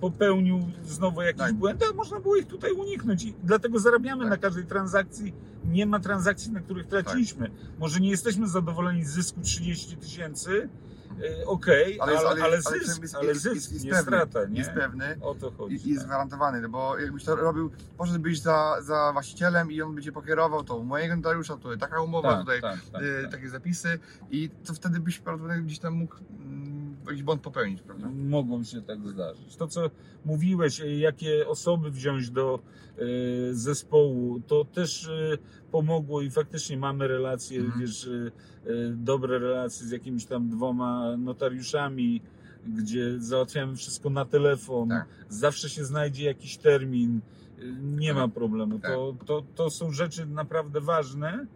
popełnił 0.00 0.60
znowu 0.84 1.22
jakieś 1.22 1.40
Tak. 1.42 1.54
błędy, 1.54 1.84
a 1.90 1.94
można 1.94 2.20
było 2.20 2.36
ich 2.36 2.46
tutaj 2.46 2.72
uniknąć 2.72 3.24
i 3.24 3.34
dlatego 3.44 3.78
zarabiamy 3.78 4.22
Tak. 4.22 4.30
na 4.30 4.36
każdej 4.36 4.64
transakcji. 4.66 5.34
Nie 5.64 5.86
ma 5.86 6.00
transakcji, 6.00 6.52
na 6.52 6.60
których 6.60 6.86
traciliśmy. 6.86 7.50
Może 7.78 8.00
nie 8.00 8.10
jesteśmy 8.10 8.48
zadowoleni 8.48 9.04
z 9.04 9.08
zysku 9.10 9.40
30 9.40 9.96
tysięcy, 9.96 10.68
yy, 11.18 11.46
okej, 11.46 12.00
ale, 12.00 12.18
ale, 12.18 12.42
ale, 12.44 12.62
zysk, 12.62 13.02
jest- 13.02 13.14
ale 13.14 13.34
zysk, 13.34 13.54
jest- 13.54 13.72
jest 13.72 13.84
nie 13.84 13.90
pewny, 13.90 14.06
strata, 14.06 14.44
nie? 14.48 14.58
Jest 14.58 14.70
pewny 14.70 15.16
O 15.20 15.34
to 15.34 15.50
chodzi. 15.50 15.74
i 15.74 15.88
jest 15.88 15.98
tak. 16.00 16.06
gwarantowany, 16.08 16.60
no 16.60 16.68
bo 16.68 16.98
jakbyś 16.98 17.24
to 17.24 17.36
robił, 17.36 17.70
poszedłbyś 17.98 18.40
za, 18.40 18.76
za 18.82 19.10
właścicielem 19.12 19.72
i 19.72 19.82
on 19.82 19.94
by 19.94 20.02
cię 20.02 20.12
pokierował, 20.12 20.64
to 20.64 20.76
u 20.76 20.84
mojego 20.84 21.16
notariusza, 21.16 21.56
to 21.56 21.76
taka 21.76 22.00
umowa, 22.00 22.30
tak, 22.30 22.40
tutaj 22.40 22.60
tak, 22.60 22.78
tak, 22.92 23.02
y, 23.02 23.22
tak. 23.22 23.32
takie 23.32 23.48
zapisy 23.48 23.98
i 24.30 24.50
to 24.64 24.74
wtedy 24.74 25.00
byś 25.00 25.18
prawdopodobnie 25.18 25.62
gdzieś 25.62 25.78
tam 25.78 25.94
mógł 25.94 26.16
mm, 26.40 26.75
jakiś 27.10 27.22
błąd 27.22 27.42
popełnić, 27.42 27.82
prawda? 27.82 28.08
Mogą 28.28 28.64
się 28.64 28.82
tak 28.82 29.08
zdarzyć. 29.08 29.56
To, 29.56 29.66
co 29.68 29.90
mówiłeś, 30.24 30.80
e, 30.80 30.96
jakie 30.96 31.48
osoby 31.48 31.90
wziąć 31.90 32.30
do 32.30 32.58
e, 32.58 33.00
zespołu, 33.54 34.40
to 34.40 34.64
też 34.64 35.08
e, 35.08 35.38
pomogło 35.72 36.22
i 36.22 36.30
faktycznie 36.30 36.76
mamy 36.76 37.08
relacje, 37.08 37.60
Mhm. 37.60 37.80
wiesz, 37.80 38.10
dobre 38.94 39.38
relacje 39.38 39.86
z 39.86 39.90
jakimiś 39.90 40.24
tam 40.26 40.48
dwoma 40.48 41.16
notariuszami, 41.16 42.22
gdzie 42.66 43.20
załatwiamy 43.20 43.76
wszystko 43.76 44.10
na 44.10 44.24
telefon, 44.24 44.88
Tak. 44.88 45.06
zawsze 45.28 45.68
się 45.70 45.84
znajdzie 45.84 46.24
jakiś 46.24 46.56
termin, 46.56 47.20
nie 47.82 48.14
ma 48.14 48.28
problemu. 48.28 48.78
Tak. 48.78 48.90
To, 48.92 49.14
to, 49.26 49.42
to 49.54 49.70
są 49.70 49.92
rzeczy 49.92 50.26
naprawdę 50.26 50.80
ważne. 50.80 51.46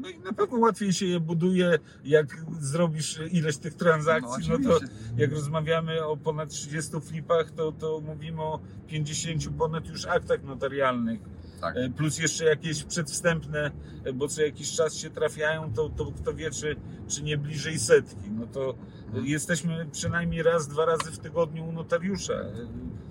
No 0.00 0.08
i 0.08 0.18
na 0.18 0.32
pewno 0.32 0.58
łatwiej 0.58 0.92
się 0.92 1.06
je 1.06 1.20
buduje, 1.20 1.78
jak 2.04 2.44
zrobisz 2.60 3.20
ileś 3.32 3.56
tych 3.56 3.74
transakcji, 3.74 4.48
no, 4.50 4.58
to 4.70 4.76
oczywiście. 4.76 4.96
jak 5.16 5.32
rozmawiamy 5.32 6.04
o 6.04 6.16
ponad 6.16 6.48
30 6.50 7.00
flipach, 7.00 7.50
to, 7.50 7.72
to 7.72 8.00
mówimy 8.00 8.42
o 8.42 8.60
50 8.86 9.48
ponad 9.58 9.86
już 9.88 10.06
aktach 10.06 10.42
notarialnych. 10.44 11.20
Tak. 11.60 11.76
E, 11.76 11.90
Plus 11.90 12.18
jeszcze 12.18 12.44
jakieś 12.44 12.84
przedwstępne, 12.84 13.70
e, 14.04 14.12
bo 14.12 14.28
co 14.28 14.42
jakiś 14.42 14.72
czas 14.72 14.94
się 14.94 15.10
trafiają, 15.10 15.72
to, 15.72 15.88
to 15.88 16.12
kto 16.22 16.34
wie, 16.34 16.50
czy, 16.50 16.76
czy 17.08 17.22
nie 17.22 17.38
bliżej 17.38 17.78
setki. 17.78 18.30
No 18.30 18.46
to 18.46 18.74
Mhm. 19.06 19.26
jesteśmy 19.26 19.86
przynajmniej 19.92 20.42
raz, 20.42 20.68
dwa 20.68 20.84
razy 20.84 21.10
w 21.10 21.18
tygodniu 21.18 21.64
u 21.68 21.72
notariusza. 21.72 22.32
e, 22.34 22.52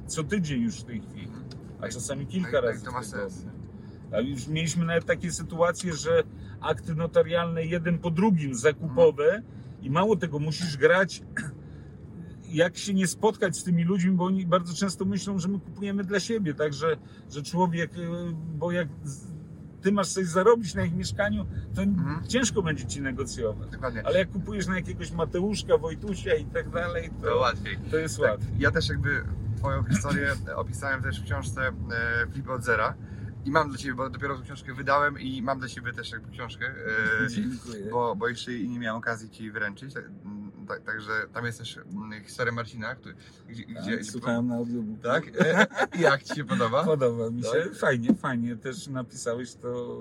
Co 0.08 0.24
tydzień 0.24 0.62
już 0.62 0.76
w 0.76 0.84
tej 0.84 1.02
chwili. 1.02 1.32
A 1.82 1.88
czasami 1.88 2.28
kilka 2.28 2.52
Tak, 2.52 2.62
tak, 2.62 2.66
razy 2.74 2.86
to 2.86 2.92
ma 2.92 3.04
sens. 3.04 3.46
A 4.12 4.20
już 4.20 4.48
mieliśmy 4.48 4.86
nawet 4.86 5.06
takie 5.06 5.32
sytuacje, 5.32 5.94
że 5.94 6.24
akty 6.62 6.96
notarialne 6.96 7.66
jeden 7.66 8.00
po 8.00 8.12
drugim 8.12 8.56
zakupowe 8.56 9.42
i 9.82 9.90
mało 9.92 10.16
tego, 10.16 10.40
musisz 10.40 10.78
grać 10.78 11.22
jak 12.50 12.78
się 12.78 12.94
nie 12.94 13.08
spotkać 13.08 13.58
z 13.58 13.64
tymi 13.64 13.84
ludźmi, 13.84 14.12
bo 14.12 14.26
oni 14.26 14.46
bardzo 14.46 14.74
często 14.74 15.06
myślą, 15.06 15.40
że 15.40 15.48
my 15.48 15.60
kupujemy 15.60 16.04
dla 16.04 16.20
siebie, 16.20 16.54
tak, 16.54 16.74
że, 16.74 16.98
człowiek, 17.44 17.98
y, 17.98 18.08
bo 18.58 18.72
jak 18.72 18.88
ty 19.82 19.92
masz 19.92 20.08
coś 20.08 20.28
zarobić 20.28 20.76
na 20.76 20.86
ich 20.86 20.94
mieszkaniu, 20.96 21.46
to 21.76 21.82
Mhm. 21.82 22.28
ciężko 22.28 22.62
będzie 22.62 22.86
ci 22.86 23.02
negocjować. 23.02 23.70
Dokładnie. 23.70 24.06
Ale 24.06 24.20
jak 24.20 24.32
kupujesz 24.32 24.68
na 24.68 24.76
jakiegoś 24.76 25.12
Mateuszka, 25.12 25.78
Wojtusia 25.78 26.36
i 26.36 26.46
tak 26.46 26.70
dalej, 26.70 27.10
To 27.22 27.28
to, 27.28 27.38
łatwiej. 27.38 27.78
to 27.92 27.98
jest 27.98 28.18
Tak, 28.20 28.30
łatwiej. 28.32 28.50
ja 28.60 28.72
też 28.72 28.90
jakby 28.90 29.24
twoją 29.58 29.84
historię 29.84 30.34
opisałem 30.56 31.02
też 31.04 31.22
w 31.22 31.24
książce 31.24 31.62
e, 31.68 31.74
Flip 32.32 32.50
od 32.50 32.64
zera 32.64 32.94
i 33.48 33.52
mam 33.52 33.70
dla 33.70 33.78
ciebie, 33.78 33.94
bo 33.96 34.10
dopiero 34.10 34.38
tą 34.38 34.44
książkę 34.44 34.74
wydałem 34.74 35.20
i 35.20 35.42
mam 35.42 35.60
dla 35.60 35.68
ciebie 35.68 35.94
też 35.94 36.12
jakby 36.12 36.32
książkę, 36.32 36.66
e, 37.24 37.28
Dziękuję. 37.30 37.90
bo, 37.92 38.16
bo 38.16 38.28
jeszcze 38.28 38.52
nie 38.52 38.80
miałem 38.80 38.98
okazji 38.98 39.30
ci 39.30 39.52
wręczyć, 39.52 39.94
tak, 39.94 40.04
tak, 40.68 40.84
także 40.84 41.12
tam 41.34 41.46
jest 41.46 41.58
też 41.58 41.78
mm, 41.78 42.24
historia 42.24 42.54
Marcina, 42.54 42.96
który, 42.96 43.16
gdzie, 43.50 43.64
Tak, 43.66 43.84
gdzie 43.84 44.04
Słuchałem 44.04 44.48
na 44.48 44.56
audiobooku. 44.56 45.02
tak? 45.04 45.24
E, 45.40 45.68
jak 46.00 46.24
ci 46.24 46.36
się 46.36 46.44
podoba? 46.46 46.84
Podoba 46.96 47.30
mi 47.30 47.44
się. 47.44 47.50
Tak? 47.50 47.76
Fajnie, 47.76 48.14
fajnie 48.16 48.56
też 48.56 48.88
napisałeś 48.88 49.54
to 49.56 49.98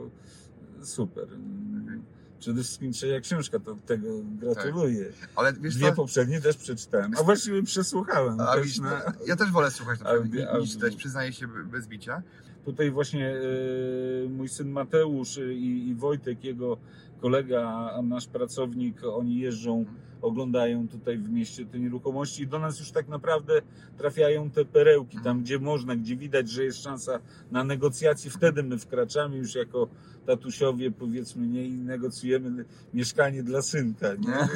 super. 0.83 1.27
Przede 2.39 2.63
wszystkim 2.63 2.93
trzecia 2.93 3.21
książka, 3.21 3.59
to 3.59 3.77
tego 3.87 4.09
gratuluję. 4.25 5.13
Ale 5.37 5.53
wiesz 5.53 5.75
Dwie 5.77 5.89
co? 5.91 5.95
poprzednie 5.97 6.41
też 6.41 6.57
przeczytałem, 6.57 7.13
a 7.21 7.23
właściwie 7.23 7.63
przesłuchałem. 7.63 8.41
A, 8.41 8.55
też 8.55 8.79
na, 8.79 9.13
ja 9.27 9.37
też 9.37 9.51
wolę 9.51 9.71
słuchać 9.71 10.01
na 10.01 10.11
Audio- 10.11 10.61
niż 10.61 10.71
czytać, 10.73 10.97
przyznaję 10.97 11.33
się 11.33 11.47
be- 11.49 11.65
bez 11.65 11.87
bicia. 11.87 12.23
Tutaj 12.67 12.91
właśnie 12.91 13.29
e, 13.29 14.29
mój 14.29 14.49
syn 14.49 14.71
Mateusz 14.71 15.39
e, 15.39 15.55
i, 15.55 15.95
Wojtek, 15.95 16.45
jego 16.45 16.77
kolega, 17.21 17.91
nasz 18.03 18.27
pracownik, 18.27 19.05
oni 19.05 19.39
jeżdżą, 19.39 19.85
oglądają 20.23 20.89
tutaj 20.89 21.19
w 21.19 21.31
mieście 21.31 21.67
te 21.67 21.79
nieruchomości 21.79 22.43
i 22.43 22.47
do 22.47 22.59
nas 22.59 22.79
już 22.81 22.91
tak 22.91 23.09
naprawdę 23.09 23.63
trafiają 23.99 24.51
te 24.51 24.65
perełki, 24.65 25.19
tam 25.25 25.43
gdzie 25.43 25.59
można, 25.59 25.97
gdzie 25.97 26.17
widać, 26.17 26.51
że 26.51 26.65
jest 26.65 26.83
szansa 26.83 27.19
na 27.51 27.65
negocjacje, 27.65 28.31
wtedy 28.31 28.63
my 28.63 28.79
wkraczamy 28.79 29.37
już 29.37 29.55
jako 29.55 29.89
tatusiowie, 30.27 30.91
powiedzmy, 30.91 31.47
nie 31.47 31.65
i 31.67 31.71
negocjujemy 31.73 32.65
mieszkanie 32.95 33.43
dla 33.43 33.63
synka, 33.63 34.15
nie? 34.15 34.49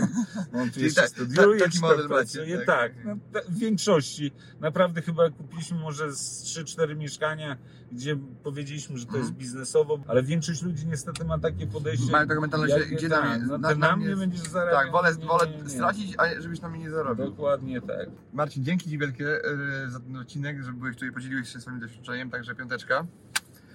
On 0.60 0.70
tu 0.70 0.80
jeszcze 0.80 1.00
ta- 1.02 1.08
studiuje, 1.08 1.58
ta- 1.58 1.64
taki 1.64 1.76
czy 1.76 1.80
model 1.82 1.98
tam 1.98 2.08
macie, 2.18 2.38
pracuje. 2.38 2.58
tak. 2.58 2.66
Tak, 2.66 2.92
no, 3.04 3.16
ta- 3.32 3.40
w 3.48 3.58
większości. 3.58 4.30
Naprawdę 4.60 5.02
chyba 5.02 5.30
kupiliśmy 5.30 5.78
może 5.78 6.12
z 6.12 6.42
3-4 6.44 6.96
mieszkania, 6.96 7.56
gdzie 7.92 8.16
powiedzieliśmy, 8.42 8.98
że 8.98 9.04
to 9.04 9.08
Mhm. 9.08 9.24
jest 9.24 9.36
biznesowo, 9.36 9.98
ale 10.06 10.22
większość 10.22 10.62
ludzi 10.62 10.86
niestety 10.86 11.24
ma 11.24 11.38
takie 11.38 11.66
podejście. 11.66 12.12
Mają 12.12 12.28
taką 12.28 12.40
mentalność, 12.40 12.72
że 12.74 12.86
gdzie 12.86 13.08
tak, 13.08 13.24
na 13.24 13.36
mnie, 13.36 13.46
no, 13.46 13.58
na, 13.58 13.68
ty 13.68 13.76
na 13.76 13.88
na 13.88 13.96
mnie 13.96 14.16
będziesz 14.16 14.40
zarabiał. 14.40 14.82
Tak, 14.82 14.92
wolę, 14.92 15.14
wolę 15.14 15.49
nie, 15.56 15.62
nie. 15.62 15.70
stracić, 15.70 16.14
a 16.18 16.40
żebyś 16.40 16.60
na 16.60 16.68
mnie 16.68 16.80
nie 16.80 16.90
zarobił. 16.90 17.24
Dokładnie 17.24 17.80
tak. 17.80 18.08
Marcin, 18.32 18.64
dzięki 18.64 18.90
Ci 18.90 18.98
wielkie 18.98 19.26
y, 19.26 19.90
za 19.90 20.00
ten 20.00 20.16
odcinek, 20.16 20.62
że 20.62 20.72
byłeś 20.72 20.96
tutaj, 20.96 21.12
podzieliłeś 21.12 21.52
się 21.52 21.60
swoim 21.60 21.80
doświadczeniem, 21.80 22.30
także 22.30 22.54
piąteczka. 22.54 23.06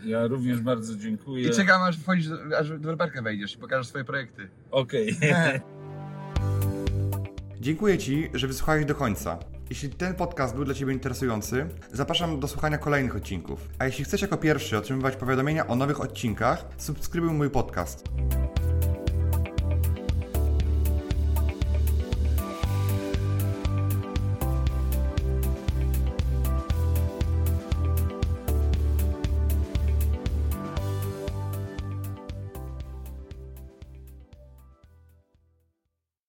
Ja 0.06 0.28
również 0.28 0.62
bardzo 0.62 0.96
dziękuję. 0.96 1.50
I 1.50 1.52
czekam 1.52 1.82
aż 1.82 1.98
wchodzisz, 1.98 2.28
aż 2.60 2.72
w 2.72 2.80
deweloperkę 2.80 3.22
wejdziesz 3.22 3.56
i 3.56 3.58
pokażesz 3.58 3.88
swoje 3.88 4.04
projekty. 4.04 4.50
Okej. 4.72 5.18
Dziękuję 7.60 7.98
Ci, 7.98 8.30
że 8.34 8.48
wysłuchałeś 8.48 8.86
do 8.86 8.96
końca. 8.96 9.40
Jeśli 9.70 9.90
ten 9.90 10.16
podcast 10.16 10.56
był 10.56 10.66
dla 10.66 10.74
Ciebie 10.74 10.94
interesujący, 10.94 11.66
zapraszam 11.94 12.40
do 12.40 12.48
słuchania 12.48 12.78
kolejnych 12.78 13.16
odcinków. 13.16 13.70
A 13.80 13.86
jeśli 13.86 14.06
chcesz 14.06 14.22
jako 14.22 14.38
pierwszy 14.38 14.78
otrzymywać 14.78 15.16
powiadomienia 15.16 15.68
o 15.68 15.76
nowych 15.76 16.02
odcinkach, 16.02 16.66
subskrybuj 16.78 17.32
mój 17.32 17.50
podcast. 17.50 18.04